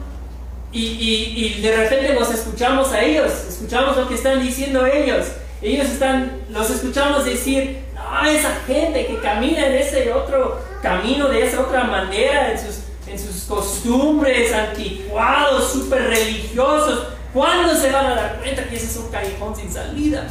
[0.72, 5.28] y, de repente los escuchamos a ellos, escuchamos lo que están diciendo ellos.
[5.62, 11.46] Ellos están, los escuchamos decir, no, esa gente que camina en ese otro camino, de
[11.46, 18.16] esa otra manera, en sus, en sus costumbres anticuados, súper religiosos, ¿cuándo se van a
[18.16, 20.28] dar cuenta que ese es un callejón sin salida?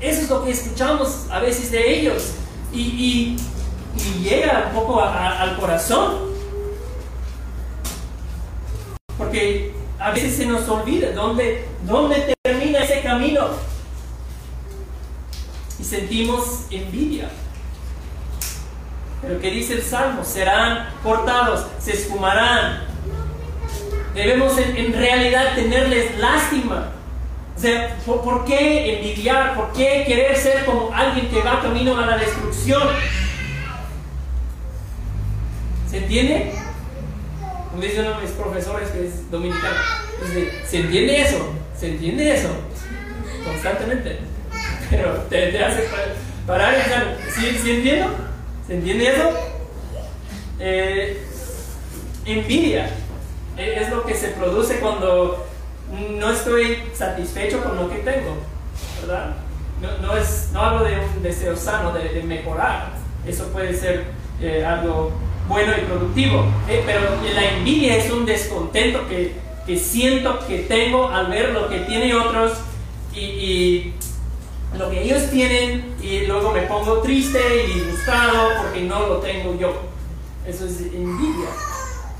[0.00, 2.34] Eso es lo que escuchamos a veces de ellos.
[2.72, 3.36] Y,
[4.22, 6.32] llega un poco al corazón.
[9.16, 13.48] Porque a veces se nos olvida dónde, dónde termina ese camino.
[15.78, 17.30] Y sentimos envidia.
[19.20, 22.91] Pero que dice el Salmo, serán cortados, se esfumarán.
[24.14, 26.92] Debemos en, realidad tenerles lástima.
[27.56, 29.54] O sea, ¿por, qué envidiar?
[29.54, 32.82] ¿Por qué querer ser como alguien que va camino a la destrucción?
[35.90, 36.52] ¿Se entiende?
[37.70, 39.76] como dice uno de mis profesores que es dominicano,
[40.66, 41.54] ¿se entiende eso?
[41.74, 42.50] ¿Se entiende eso?
[43.46, 44.18] Constantemente.
[44.90, 45.88] Pero te, hace
[46.46, 48.14] parar y pensar, ¿sí, ¿sí entiendo?
[48.66, 49.30] ¿Se entiende eso?
[50.60, 51.22] Eh,
[52.26, 52.90] envidia
[53.56, 55.46] es lo que se produce cuando
[56.18, 58.36] no estoy satisfecho con lo que tengo,
[59.00, 59.34] ¿verdad?
[59.80, 62.92] No, no, es, no hablo de un deseo sano de, mejorar,
[63.26, 64.04] eso puede ser
[64.40, 65.12] eh, algo
[65.48, 66.44] bueno y productivo.
[66.68, 67.00] Eh, pero
[67.34, 69.34] la envidia es un descontento que,
[69.66, 72.52] que, siento que tengo al ver lo que tienen otros
[73.14, 73.92] y,
[74.78, 79.54] lo que ellos tienen y luego me pongo triste y disgustado porque no lo tengo
[79.58, 79.74] yo.
[80.46, 81.48] Eso es envidia,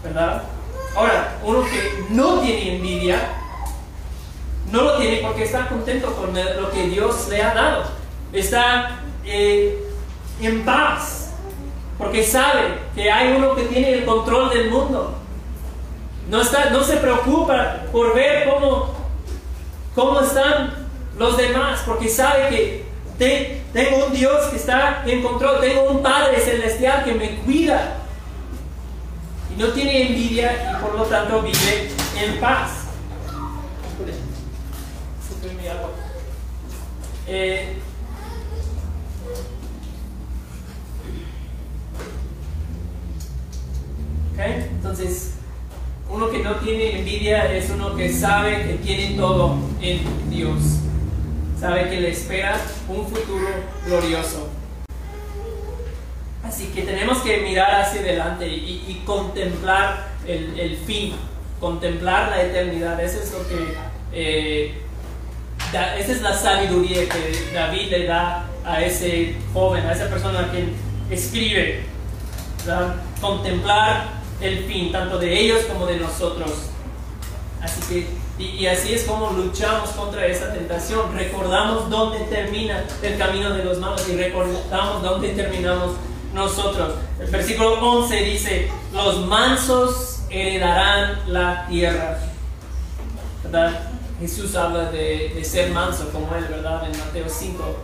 [0.04, 0.42] ¿verdad?
[0.94, 3.28] Ahora, uno que no tiene envidia,
[4.70, 7.84] no lo tiene porque está contento con lo que Dios le ha dado.
[8.32, 9.78] Está eh,
[10.40, 11.22] en paz
[11.98, 15.14] porque sabe que hay uno que tiene el control del mundo.
[16.28, 18.94] No, está, no se preocupa por ver cómo,
[19.94, 20.88] cómo están
[21.18, 26.40] los demás, porque sabe que tengo un Dios que está en control, tengo un Padre
[26.40, 27.98] celestial que me cuida.
[29.58, 31.90] No tiene envidia y por lo tanto vive
[32.20, 32.82] en paz.
[44.84, 45.34] Entonces,
[46.10, 50.58] uno que no tiene envidia es uno que sabe que tiene todo en Dios.
[51.58, 53.48] Sabe que le espera un futuro
[53.86, 54.51] glorioso.
[56.52, 61.14] Así que tenemos que mirar hacia adelante y, contemplar el, fin,
[61.58, 63.00] contemplar la eternidad.
[63.00, 63.74] Eso es lo que,
[64.12, 64.74] eh,
[65.98, 70.74] esa es la sabiduría que David le da a ese joven, a esa persona que
[71.14, 71.86] escribe.
[73.18, 74.08] Contemplar
[74.42, 76.52] el fin, tanto de ellos como de nosotros.
[77.62, 81.16] Así que, y, así es como luchamos contra esa tentación.
[81.16, 85.92] Recordamos dónde termina el camino de los malos y recordamos dónde terminamos
[86.32, 86.94] nosotros.
[87.20, 92.18] El versículo 11 dice, los mansos heredarán la tierra.
[94.20, 96.84] Jesús habla de, de ser manso como él, ¿verdad?
[96.84, 97.76] En Mateo 5.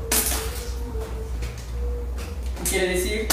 [2.65, 3.29] ¿Qué quiere decir?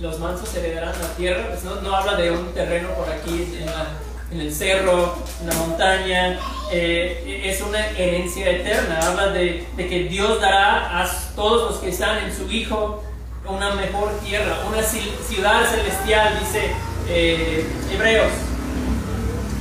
[0.00, 3.56] los mansos heredarán la tierra, pues no, habla de un terreno por aquí
[4.32, 6.38] en, el cerro, en la montaña,
[6.72, 12.24] eh, es una herencia eterna, habla de, que Dios dará a todos los que están
[12.24, 13.03] en su Hijo
[13.46, 16.72] una mejor tierra, una ciudad celestial, dice
[17.08, 18.32] eh, Hebreos.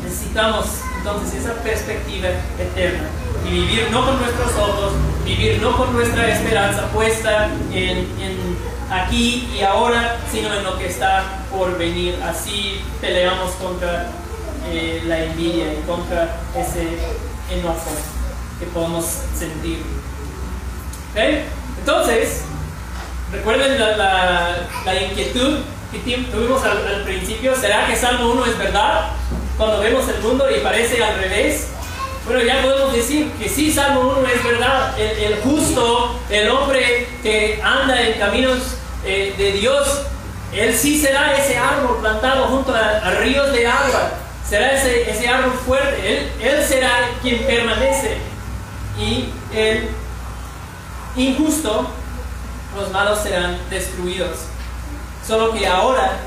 [0.03, 0.65] Necesitamos
[0.97, 2.29] entonces esa perspectiva
[2.59, 3.07] eterna
[3.45, 4.93] y vivir no con nuestros ojos,
[5.25, 8.07] vivir no con nuestra esperanza puesta en
[8.93, 12.17] aquí y ahora, sino en lo que está por venir.
[12.23, 14.09] Así peleamos contra
[14.69, 16.87] eh, la envidia y contra ese
[17.51, 17.91] enojo
[18.59, 19.05] que podemos
[19.37, 19.79] sentir.
[21.79, 22.43] Entonces,
[23.33, 25.59] recuerden la, inquietud
[25.91, 25.99] que
[26.31, 27.55] tuvimos al, principio.
[27.55, 29.11] ¿Será que Salmo 1 es verdad?
[29.57, 31.69] Cuando vemos el mundo y parece al revés.
[32.25, 34.97] Bueno, ya podemos decir que sí, Salmo 1 es verdad.
[34.97, 40.03] El, el, justo, el hombre que anda en caminos eh, de Dios,
[40.53, 44.11] Él sí será ese árbol plantado junto a, ríos de agua,
[44.47, 48.17] será ese, ese árbol fuerte, él, él será quien permanece.
[48.97, 49.89] Y el
[51.17, 51.89] injusto,
[52.75, 54.39] los malos serán destruidos.
[55.25, 56.19] Solo que ahora,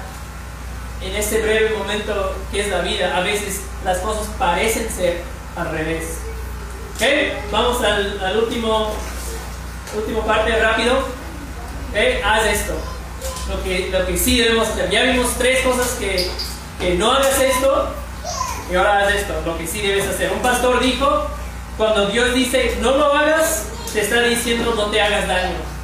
[1.03, 5.23] en este breve momento que es la vida, a veces las cosas parecen ser
[5.57, 6.19] al revés.
[7.51, 8.91] Vamos al, último,
[9.95, 11.17] último parte rápido
[12.25, 12.75] haz esto.
[13.49, 14.91] Lo que, lo que sí debemos hacer.
[14.91, 16.31] Ya vimos tres cosas que,
[16.81, 17.89] que no hagas esto
[18.71, 19.35] y ahora haz esto.
[19.45, 20.33] Lo que sí debes hacer.
[20.33, 21.27] Un pastor dijo,
[21.77, 25.76] cuando Dios dice no lo hagas, te está diciendo no te hagas daño.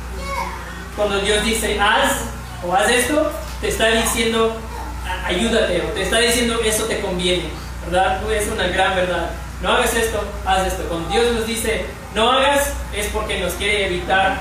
[0.97, 2.25] Cuando Dios dice haz
[2.67, 3.31] o haz esto,
[3.61, 4.57] te está diciendo
[5.25, 7.45] ayúdate o te está diciendo eso te conviene.
[7.85, 8.21] ¿Verdad?
[8.33, 9.31] Es una gran verdad.
[9.61, 10.85] No hagas esto, haz esto.
[10.89, 14.41] Cuando Dios nos dice no hagas, es porque nos quiere evitar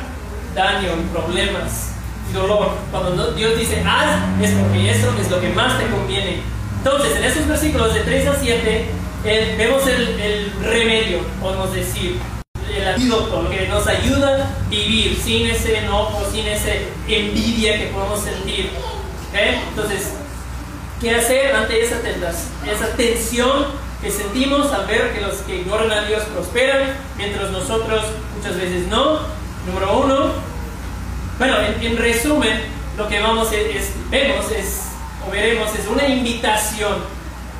[0.54, 1.92] daño problemas
[2.34, 2.72] dolor.
[2.92, 6.42] Cuando Dios dice haz, es porque eso es lo que más te conviene.
[6.78, 8.86] Entonces, en esos versículos de 3 a 7,
[9.58, 12.20] vemos el, remedio, podemos decir,
[12.82, 16.72] el antídoto, lo que nos ayuda a vivir sin ese enojo, sin esa
[17.08, 18.72] envidia que podemos sentir.
[19.34, 20.14] Entonces,
[21.00, 23.66] ¿qué hacer ante esa, esa tensión
[24.02, 28.04] que sentimos al ver que los que ignoran a Dios prosperan, mientras nosotros
[28.36, 29.20] muchas veces no?
[29.66, 30.32] Número uno,
[31.38, 32.62] bueno, en, resumen,
[32.98, 34.82] lo que vamos es, vemos es,
[35.28, 36.98] o veremos es una invitación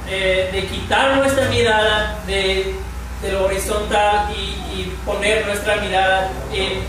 [0.10, 2.76] eh, de quitar nuestra mirada de,
[3.30, 6.80] lo horizontal y, poner nuestra mirada en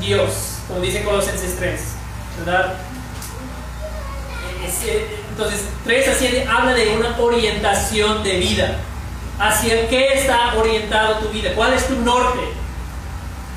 [0.00, 1.80] Dios, como dice Colosenses 3,
[2.38, 2.74] ¿verdad?
[4.86, 8.76] Eh, entonces, 3 a 7 habla de una orientación de vida.
[9.38, 11.52] ¿Hacia qué está orientado tu vida?
[11.54, 12.40] ¿Cuál es tu norte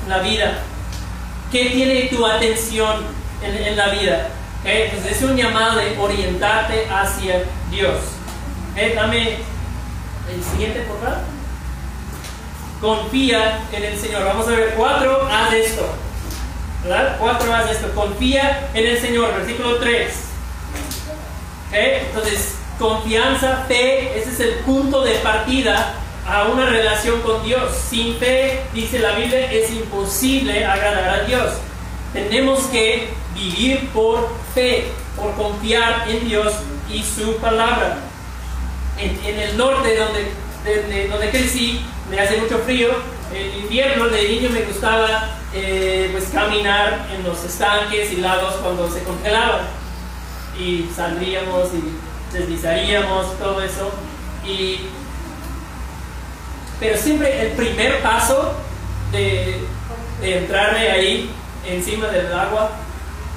[0.08, 0.58] la vida?
[1.52, 3.04] ¿Qué tiene tu atención
[3.42, 4.28] en, la vida?
[4.62, 7.96] Pues es un llamado de orientarte hacia Dios.
[8.94, 9.38] Dame
[10.32, 11.37] el siguiente, por favor.
[12.80, 14.24] Confía en el Señor.
[14.24, 15.86] Vamos a ver cuatro, haz esto.
[16.84, 17.16] ¿Verdad?
[17.18, 17.92] Cuatro, haz esto.
[17.94, 19.34] Confía en el Señor.
[19.36, 20.12] Versículo 3.
[21.72, 25.94] Entonces, confianza, fe, ese es el punto de partida
[26.26, 27.74] a una relación con Dios.
[27.88, 31.54] Sin fe, dice la Biblia, es imposible agradar a Dios.
[32.12, 36.54] Tenemos que vivir por fe, por confiar en Dios
[36.90, 37.98] y su palabra.
[38.98, 41.80] en, el norte donde, donde crecí,
[42.10, 42.88] me hace mucho frío.
[43.32, 48.90] En invierno de niño me gustaba eh, pues caminar en los estanques y lagos cuando
[48.90, 49.66] se congelaban.
[50.58, 53.90] Y saldríamos y deslizaríamos, todo eso.
[54.46, 54.80] Y,
[56.80, 58.54] pero siempre el primer paso
[59.12, 59.60] de,
[60.20, 61.30] de entrarme ahí
[61.66, 62.70] encima del agua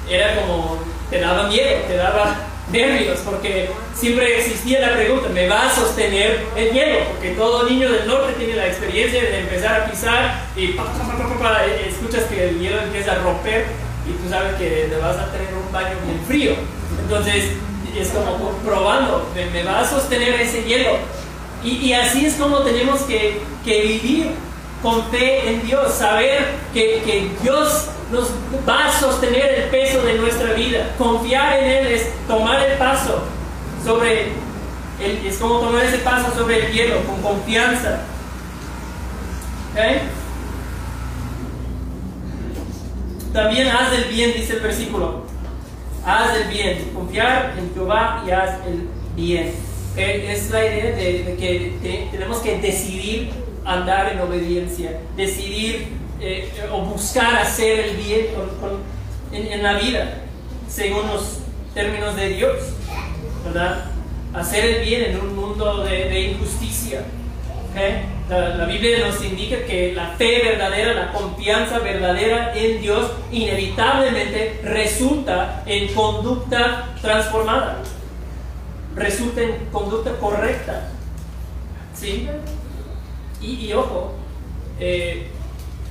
[0.08, 0.78] era como,
[1.10, 2.36] te daba miedo, te daba
[2.72, 6.98] nervios, porque siempre existía la pregunta, ¿me va a sostener el hielo?
[7.12, 10.76] Porque todo niño del norte tiene la experiencia de empezar a pisar y
[11.88, 13.66] escuchas que el hielo empieza a romper
[14.08, 16.54] y tú sabes que te vas a tener un baño bien frío.
[17.02, 17.52] Entonces
[17.96, 20.96] es como probando, ¿me, va a sostener ese hielo?
[21.62, 24.30] Y, y así es como tenemos que, que vivir
[24.82, 28.30] con fe en Dios, saber que, que, Dios nos
[28.68, 30.94] va a sostener el peso de nuestra vida.
[30.98, 33.22] Confiar en Él es tomar el paso
[33.84, 34.32] sobre,
[35.00, 38.02] el, es como tomar ese paso sobre el hielo, con confianza.
[43.32, 45.22] También haz el bien, dice el versículo.
[46.04, 49.54] Haz el bien, confiar en Jehová y haz el bien.
[49.96, 53.30] Es la idea de, que tenemos que decidir
[53.64, 58.26] andar en obediencia, decidir eh, o buscar hacer el bien
[59.32, 60.18] en, la vida,
[60.68, 61.40] según los
[61.74, 62.58] términos de Dios,
[63.44, 63.86] ¿verdad?
[64.32, 67.02] Hacer el bien en un mundo de, injusticia.
[68.28, 75.64] La, Biblia nos indica que la fe verdadera, la confianza verdadera en Dios, inevitablemente resulta
[75.66, 77.78] en conducta transformada,
[78.94, 80.88] resulta en conducta correcta.
[81.96, 82.28] ¿Sí?
[83.40, 84.12] Y, ojo,
[84.78, 85.31] eh,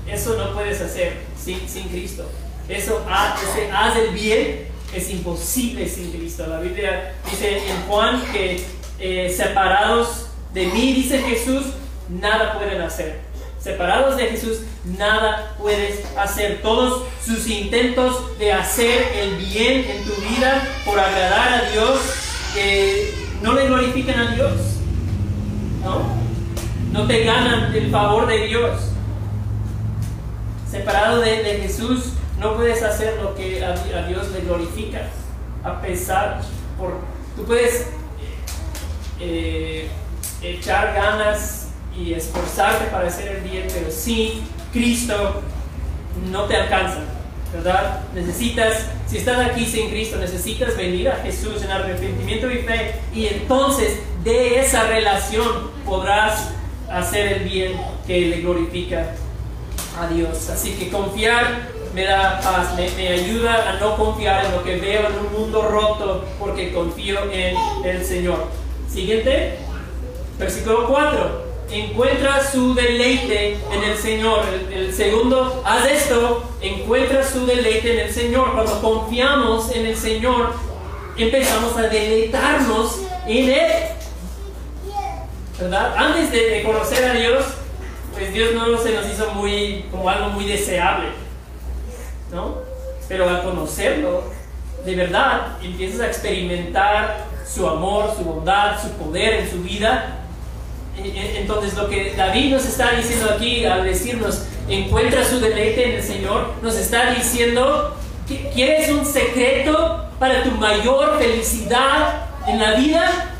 [0.07, 2.29] eso no puedes hacer sin, Cristo.
[2.67, 3.05] Eso,
[3.49, 6.47] ese haz el bien es imposible sin Cristo.
[6.47, 8.63] La Biblia dice en Juan que
[8.99, 11.63] eh, separados de mí, dice Jesús,
[12.09, 13.21] nada pueden hacer.
[13.59, 14.61] Separados de Jesús,
[14.97, 16.61] nada puedes hacer.
[16.61, 21.99] Todos sus intentos de hacer el bien en tu vida por agradar a Dios,
[22.57, 24.51] eh, no le glorifican a Dios.
[25.83, 26.21] ¿No?
[26.91, 28.90] no te ganan el favor de Dios.
[30.71, 33.73] Separado de, Jesús, no puedes hacer lo que a,
[34.07, 35.01] Dios le glorifica,
[35.65, 36.39] a pesar
[36.77, 36.93] por...
[37.35, 37.87] Tú puedes
[39.19, 39.89] eh,
[40.41, 45.41] echar ganas y esforzarte para hacer el bien, pero si Cristo
[46.31, 46.99] no te alcanza,
[47.51, 48.03] ¿verdad?
[48.15, 53.27] Necesitas, si estás aquí sin Cristo, necesitas venir a Jesús en arrepentimiento y fe, y
[53.27, 56.51] entonces de esa relación podrás
[56.89, 57.73] hacer el bien
[58.07, 59.15] que le glorifica
[60.01, 60.49] a Dios.
[60.49, 65.07] Así que confiar me da paz, me, ayuda a no confiar en lo que veo
[65.07, 68.47] en un mundo roto porque confío en el Señor.
[68.89, 69.59] Siguiente,
[70.39, 71.51] versículo 4.
[71.71, 74.43] Encuentra su deleite en el Señor.
[74.53, 78.53] El, el, segundo, haz esto, encuentra su deleite en el Señor.
[78.53, 80.53] Cuando confiamos en el Señor,
[81.17, 83.71] empezamos a deleitarnos en Él.
[85.95, 87.45] Antes de, conocer a Dios,
[88.13, 91.07] pues Dios no se nos hizo muy, como algo muy deseable,
[92.31, 92.57] ¿no?
[93.07, 94.23] Pero al conocerlo,
[94.85, 100.17] de verdad, empiezas a experimentar su amor, su bondad, su poder en su vida.
[100.97, 106.03] Entonces lo que David nos está diciendo aquí al decirnos, encuentra su deleite en el
[106.03, 107.95] Señor, nos está diciendo,
[108.53, 113.31] ¿quieres un secreto para tu mayor felicidad en la vida?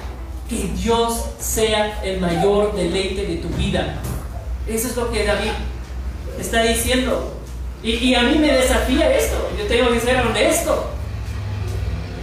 [0.51, 3.95] que Dios sea el mayor deleite de tu vida.
[4.68, 5.51] Eso es lo que David
[6.39, 7.38] está diciendo.
[7.84, 9.49] Y, a mí me desafía esto.
[9.57, 10.91] Yo tengo que ser honesto.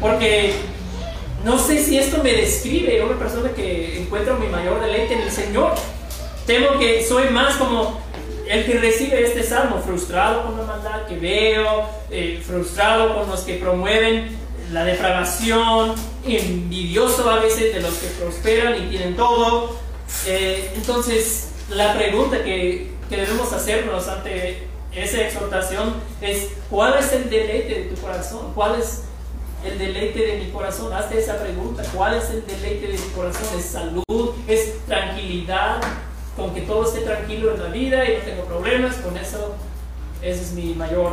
[0.01, 0.55] Porque
[1.45, 5.31] no sé si esto me describe una persona que encuentra mi mayor deleite en el
[5.31, 5.75] Señor.
[6.47, 8.01] Temo que soy más como
[8.49, 13.41] el que recibe este salmo, frustrado con la maldad que veo, eh, frustrado con los
[13.41, 14.39] que promueven
[14.73, 15.95] la depravación,
[16.27, 19.77] envidioso a veces de los que prosperan y tienen todo.
[20.27, 27.29] Eh, entonces, la pregunta que, que, debemos hacernos ante esa exhortación es, ¿cuál es el
[27.29, 28.53] deleite de tu corazón?
[28.55, 29.03] ¿Cuál es
[29.65, 30.93] el deleite de mi corazón?
[30.93, 31.83] Hazte esa pregunta.
[31.95, 33.47] ¿Cuál es el deleite de mi corazón?
[33.59, 34.35] ¿Es salud?
[34.47, 35.81] ¿Es tranquilidad?
[36.37, 39.57] Con que todo esté tranquilo en la vida y no tengo problemas, con eso,
[40.23, 41.13] ese es mi mayor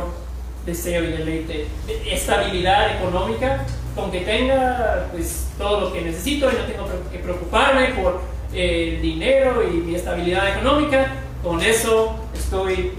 [0.64, 1.66] deseo y deleite.
[2.06, 7.88] Estabilidad económica, con que tenga pues, todo lo que necesito y no tengo que preocuparme
[8.00, 12.92] por el dinero y mi estabilidad económica, con eso estoy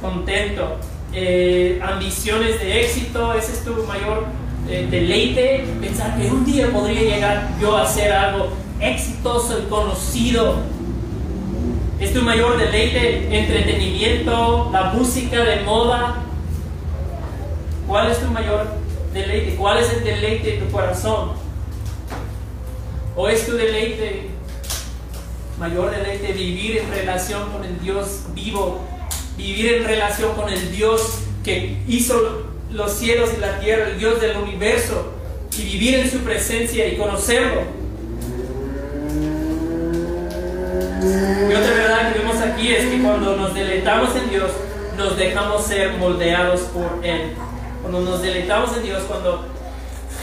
[0.00, 0.78] contento.
[1.12, 4.24] Eh, ambiciones de éxito, ese es tu mayor
[4.68, 8.48] eh, deleite, pensar que un día podría llegar yo a hacer algo
[8.80, 10.56] exitoso y conocido?
[11.98, 16.16] ¿Es tu mayor deleite entretenimiento, la música de moda?
[17.86, 18.66] ¿Cuál es tu mayor
[19.14, 19.56] deleite?
[19.56, 21.30] ¿Cuál es el deleite de tu corazón?
[23.14, 24.30] ¿O es tu deleite,
[25.58, 28.80] mayor deleite, vivir en relación con el Dios vivo?
[29.36, 34.20] Vivir en relación con el Dios que hizo los cielos y la tierra, el Dios
[34.20, 35.12] del universo,
[35.58, 37.62] y vivir en su presencia y conocerlo.
[41.02, 44.50] Y otra verdad que vemos aquí es que cuando nos deleitamos en Dios,
[44.96, 47.32] nos dejamos ser moldeados por Él.
[47.82, 49.46] Cuando nos deleitamos en Dios, cuando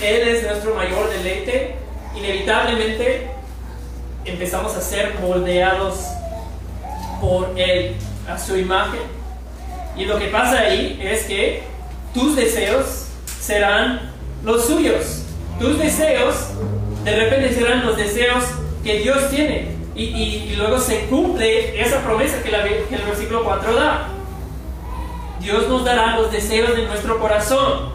[0.01, 1.75] Él es nuestro mayor deleite,
[2.15, 3.32] inevitablemente
[4.25, 6.05] empezamos a ser moldeados
[7.19, 7.95] por Él,
[8.27, 9.01] a su imagen.
[9.95, 11.63] Y lo que pasa ahí es que
[12.13, 13.07] tus deseos
[13.39, 14.11] serán
[14.43, 15.23] los suyos.
[15.59, 16.35] Tus deseos
[17.03, 18.43] de repente serán los deseos
[18.83, 19.73] que Dios tiene.
[19.95, 24.07] Y, luego se cumple esa promesa que, que el versículo 4 da.
[25.39, 27.91] Dios nos dará los deseos de nuestro corazón.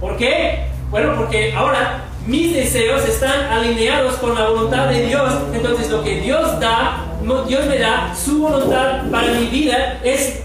[0.00, 0.66] ¿Por qué?
[0.90, 5.32] Bueno, porque ahora mis deseos están alineados con la voluntad de Dios.
[5.52, 7.06] Entonces lo que Dios da,
[7.46, 10.40] Dios me da, su voluntad para mi vida es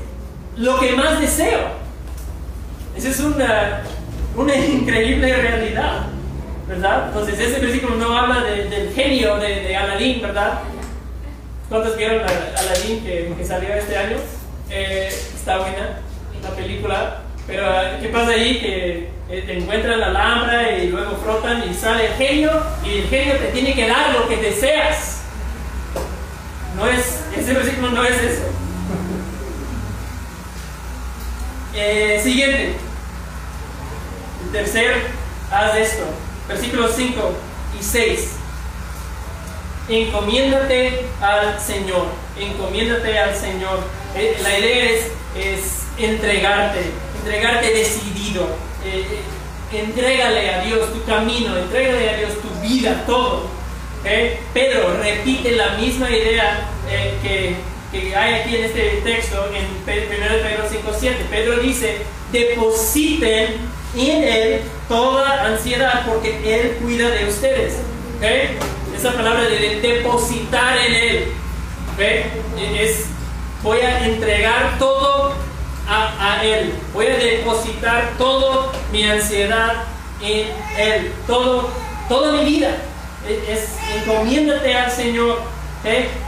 [0.57, 1.59] lo que más deseo.
[2.95, 3.84] Esa es una,
[4.36, 6.07] una increíble realidad.
[6.67, 7.07] ¿verdad?
[7.07, 10.61] Entonces ese versículo no habla del genio de, de, Aladín, ¿verdad?
[11.69, 14.17] ¿Cuántos vieron a Aladín que, que, salió este año?
[14.69, 15.99] Eh, está buena
[16.41, 17.65] la película, pero
[18.01, 18.59] ¿qué pasa ahí?
[18.59, 22.51] Que encuentran la lámpara y luego frotan y sale el genio
[22.84, 25.21] y el genio te tiene que dar lo que deseas.
[26.76, 28.43] No es, ese versículo no es eso.
[31.78, 32.73] Eh, siguiente.
[34.45, 34.95] El tercer,
[35.51, 36.05] haz esto
[36.47, 37.32] versículos 5
[37.80, 38.30] y 6.
[39.88, 42.07] Encomiéndate al Señor,
[42.39, 43.80] encomiéndate al Señor.
[44.15, 46.80] Eh, la idea es, es entregarte,
[47.19, 48.47] entregarte decidido.
[48.86, 49.06] Eh,
[49.74, 53.50] eh, entrégale a Dios tu camino, entrégale a Dios tu vida, todo.
[54.54, 56.70] Pedro repite la misma idea
[57.24, 57.56] que,
[57.92, 61.16] que, hay aquí en este texto, en 1 Pedro 5.7.
[61.32, 61.98] Pedro dice,
[62.32, 63.56] depositen
[63.98, 67.78] en Él toda ansiedad porque Él cuida de ustedes.
[68.96, 71.24] Esa palabra de depositar en Él.
[72.80, 73.06] Es,
[73.64, 75.34] voy a entregar todo
[75.88, 76.74] a, Él.
[76.94, 79.84] Voy a depositar toda mi ansiedad
[80.22, 81.14] en Él.
[81.28, 81.70] Todo,
[82.10, 82.72] toda mi vida.
[83.28, 85.42] Es, encomiéndate al Señor.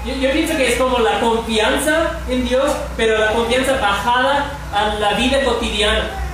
[0.05, 4.93] Yo, yo, pienso que es como la confianza en Dios, pero la confianza bajada a
[4.99, 6.27] la vida cotidiana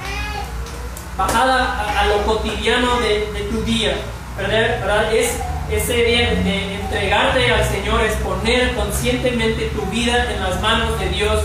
[1.18, 3.96] bajada a, lo cotidiano de, tu día,
[4.38, 5.14] ¿verdad?
[5.14, 5.38] Es
[5.72, 11.10] ese día de entregarte al Señor, es poner conscientemente tu vida en las manos de
[11.10, 11.44] Dios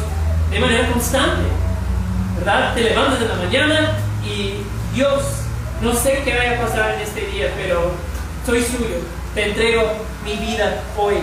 [0.50, 1.44] de manera constante,
[2.74, 4.54] Te levantas en la mañana y
[4.94, 5.22] Dios,
[5.82, 7.92] no sé qué vaya a pasar en este día, pero
[8.46, 8.96] soy suyo,
[9.34, 9.82] te entrego
[10.24, 11.16] mi vida hoy.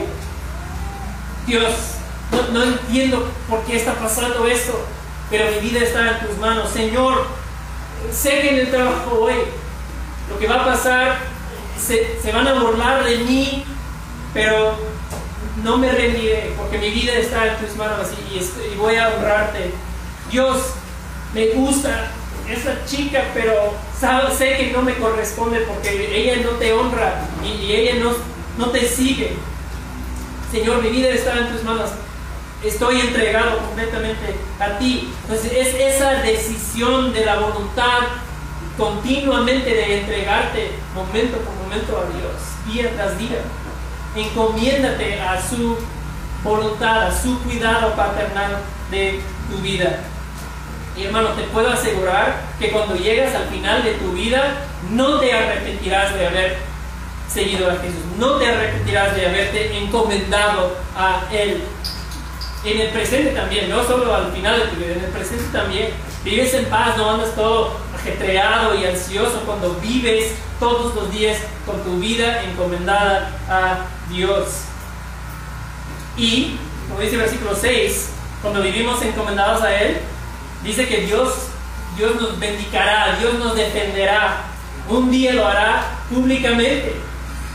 [1.48, 1.74] Dios,
[2.32, 4.86] no, no entiendo por qué está pasando esto,
[5.30, 6.70] pero mi vida está en tus manos.
[6.70, 7.26] Señor,
[8.12, 9.36] sé que en el trabajo hoy
[10.30, 11.18] lo que va a pasar,
[11.80, 13.64] se, se van a burlar de mí,
[14.34, 14.78] pero
[15.64, 19.72] no me rendiré porque mi vida está en tus manos y, y, voy a honrarte.
[20.30, 20.74] Dios,
[21.36, 22.12] me gusta
[22.50, 23.76] esa chica, pero
[24.36, 28.12] sé que no me corresponde porque ella no te honra y, ella no,
[28.58, 29.34] no te sigue.
[30.52, 31.92] Señor, mi vida está en tus manos
[32.64, 35.14] estoy entregado completamente a ti.
[35.24, 38.00] Entonces es esa decisión de la voluntad
[38.78, 43.42] continuamente de entregarte momento por momento a Dios, día tras día.
[44.16, 45.78] Encomiéndate a su
[46.44, 48.58] voluntad, a su cuidado paternal
[48.90, 49.20] de
[49.52, 50.00] tu vida.
[50.98, 54.56] Y hermano, te puedo asegurar que cuando llegas al final de tu vida,
[54.92, 56.58] no te arrepentirás de haber
[57.28, 61.62] seguido a Jesús, no te arrepentirás de haberte encomendado a Él
[62.66, 65.90] en el presente también, no solo al final de tu vida, en el presente también.
[66.24, 71.84] Vives en paz, no andas todo ajetreado y ansioso cuando vives todos los días con
[71.84, 74.62] tu vida encomendada a Dios.
[76.18, 78.10] Y, como dice el versículo 6,
[78.42, 79.98] cuando vivimos encomendados a Él,
[80.66, 81.34] dice que Dios,
[81.96, 84.42] Dios nos bendicará, Dios nos defenderá.
[84.90, 86.96] Un día lo hará públicamente.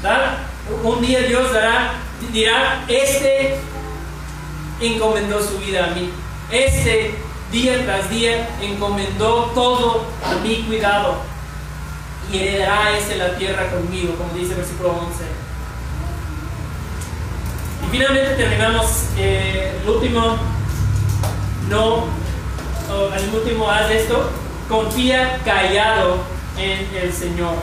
[0.03, 0.39] ¿verdad?
[0.83, 1.93] Un día Dios dará,
[2.33, 3.57] dirá, este
[4.81, 6.11] encomendó su vida a mí.
[6.51, 7.15] Ese
[7.53, 11.19] día tras día encomendó todo a mi cuidado
[12.33, 15.25] y heredará ese la tierra conmigo, como dice el versículo 11.
[17.87, 18.87] Y finalmente terminamos
[19.17, 20.37] eh, el último,
[21.69, 22.05] no,
[23.15, 24.31] el último haz esto,
[24.69, 26.19] confía callado
[26.59, 27.55] en el Señor.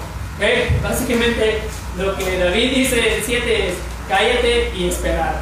[0.83, 1.61] Básicamente
[1.97, 3.73] lo que David dice en el 7 es
[4.07, 5.41] cállate y esperar.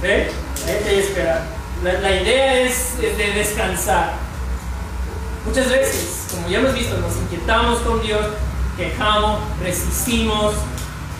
[0.00, 1.42] Cállate y esperar.
[1.82, 4.12] La, idea es, es de descansar.
[5.44, 8.24] Muchas veces, como ya hemos visto, nos inquietamos con Dios,
[8.76, 10.54] quejamos, resistimos,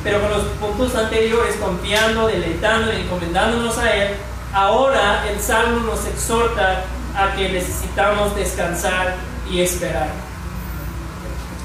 [0.04, 4.14] pero con los puntos anteriores, confiando, deleitando y encomendándonos a Él,
[4.52, 6.84] ahora el Salmo nos exhorta
[7.16, 9.14] a que necesitamos descansar
[9.50, 10.08] y esperar.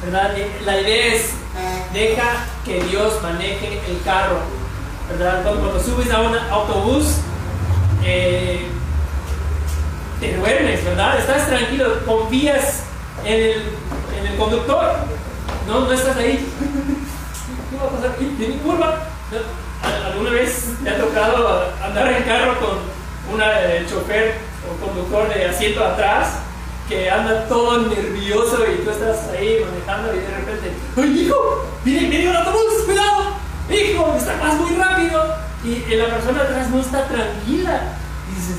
[0.04, 0.38] ¿Verdad?
[0.38, 1.32] Eh, la idea es,
[1.94, 4.40] deja que Dios maneje el carro.
[5.10, 5.44] ¿verdad?
[5.44, 7.18] Cuando, subes a un autobús,
[8.04, 8.68] eh,
[10.20, 11.20] te duermes, ¿verdad?
[11.20, 12.84] Estás tranquilo, confías
[13.24, 13.62] en el,
[14.20, 14.96] en el conductor.
[15.68, 16.46] No, no estás ahí.
[17.70, 18.18] ¿Qué va a pasar?
[18.18, 19.04] ¿De mi curva?
[20.06, 25.46] ¿Alguna vez te ha tocado andar en carro con un eh, chofer o conductor de
[25.46, 26.40] asiento atrás
[26.88, 31.66] que anda todo nervioso y tú estás ahí manejando y de repente, ¡ay, hijo!
[31.84, 32.84] ¡Viene, viene un autobús!
[32.86, 33.34] ¡Cuidado!
[33.70, 34.16] ¡Hijo!
[34.18, 35.36] ¡Está más muy rápido!
[35.64, 37.82] Y, la persona atrás no está tranquila.
[38.32, 38.58] Y dices,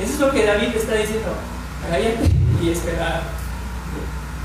[0.00, 1.30] eso es lo que David está diciendo.
[1.90, 2.30] Cállate
[2.62, 3.22] y espera.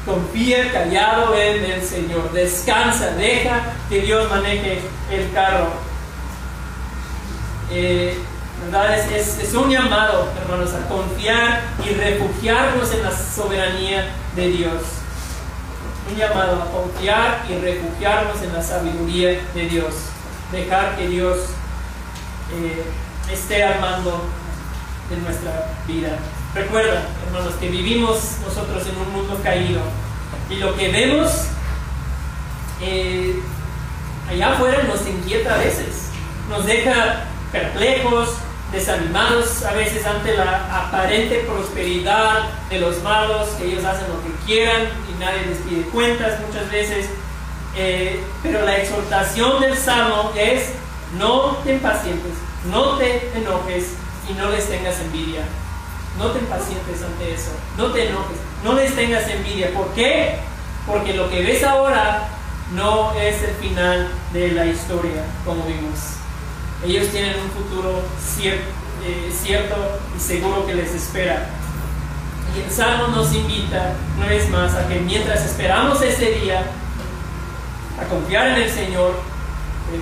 [0.05, 2.31] Confía callado en el Señor.
[2.31, 4.81] Descansa, deja que Dios maneje
[5.11, 5.67] el carro.
[7.71, 8.17] Eh,
[9.15, 14.81] es, un llamado, hermanos, a confiar y refugiarnos en la soberanía de Dios.
[16.09, 19.93] Un llamado a confiar y refugiarnos en la sabiduría de Dios.
[20.51, 21.37] Dejar que Dios
[22.53, 22.83] eh,
[23.31, 24.23] esté armando
[25.09, 26.17] de nuestra vida.
[26.53, 29.81] Recuerda, hermanos, que vivimos nosotros en un mundo caído
[30.49, 31.31] y lo que vemos
[32.81, 33.41] eh,
[34.29, 36.09] allá afuera nos inquieta a veces,
[36.49, 38.29] nos deja perplejos,
[38.73, 44.45] desanimados a veces ante la aparente prosperidad de los malos, que ellos hacen lo que
[44.45, 47.05] quieran y nadie les pide cuentas muchas veces.
[47.75, 50.73] Eh, pero la exhortación del Salmo es,
[51.17, 52.33] no te impacientes,
[52.69, 53.93] no te enojes
[54.29, 55.43] y no les tengas envidia.
[56.17, 59.73] No te impacientes ante eso, no te enojes, no les tengas envidia.
[59.73, 60.37] ¿Por qué?
[60.85, 62.27] Porque lo que ves ahora
[62.75, 66.22] no es el final de la historia, como vimos.
[66.85, 68.01] Ellos tienen un futuro
[68.41, 69.75] eh, cierto
[70.15, 71.47] y seguro que les espera.
[72.55, 76.61] Y el Salmo nos invita, una vez más, a que mientras esperamos ese día,
[77.99, 79.13] a confiar en el Señor,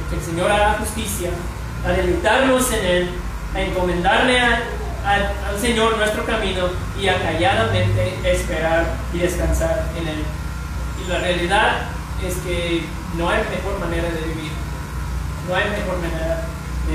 [0.10, 1.30] que el Señor haga justicia,
[1.86, 3.10] a deleitarnos en Él,
[3.54, 6.66] a encomendarle al Señor nuestro camino
[7.00, 10.24] y a calladamente esperar y descansar en Él.
[11.06, 11.84] Y la realidad
[12.26, 12.86] es que
[13.18, 14.52] no hay mejor manera de vivir.
[15.48, 16.46] No hay mejor manera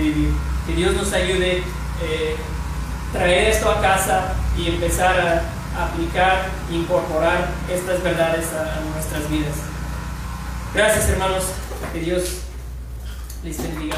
[0.01, 0.33] vivir.
[0.67, 2.37] Que Dios nos ayude a eh,
[3.13, 9.55] traer esto a casa y empezar a aplicar, incorporar estas verdades a nuestras vidas.
[10.75, 11.45] Gracias hermanos,
[11.93, 12.39] que Dios
[13.45, 13.97] les bendiga.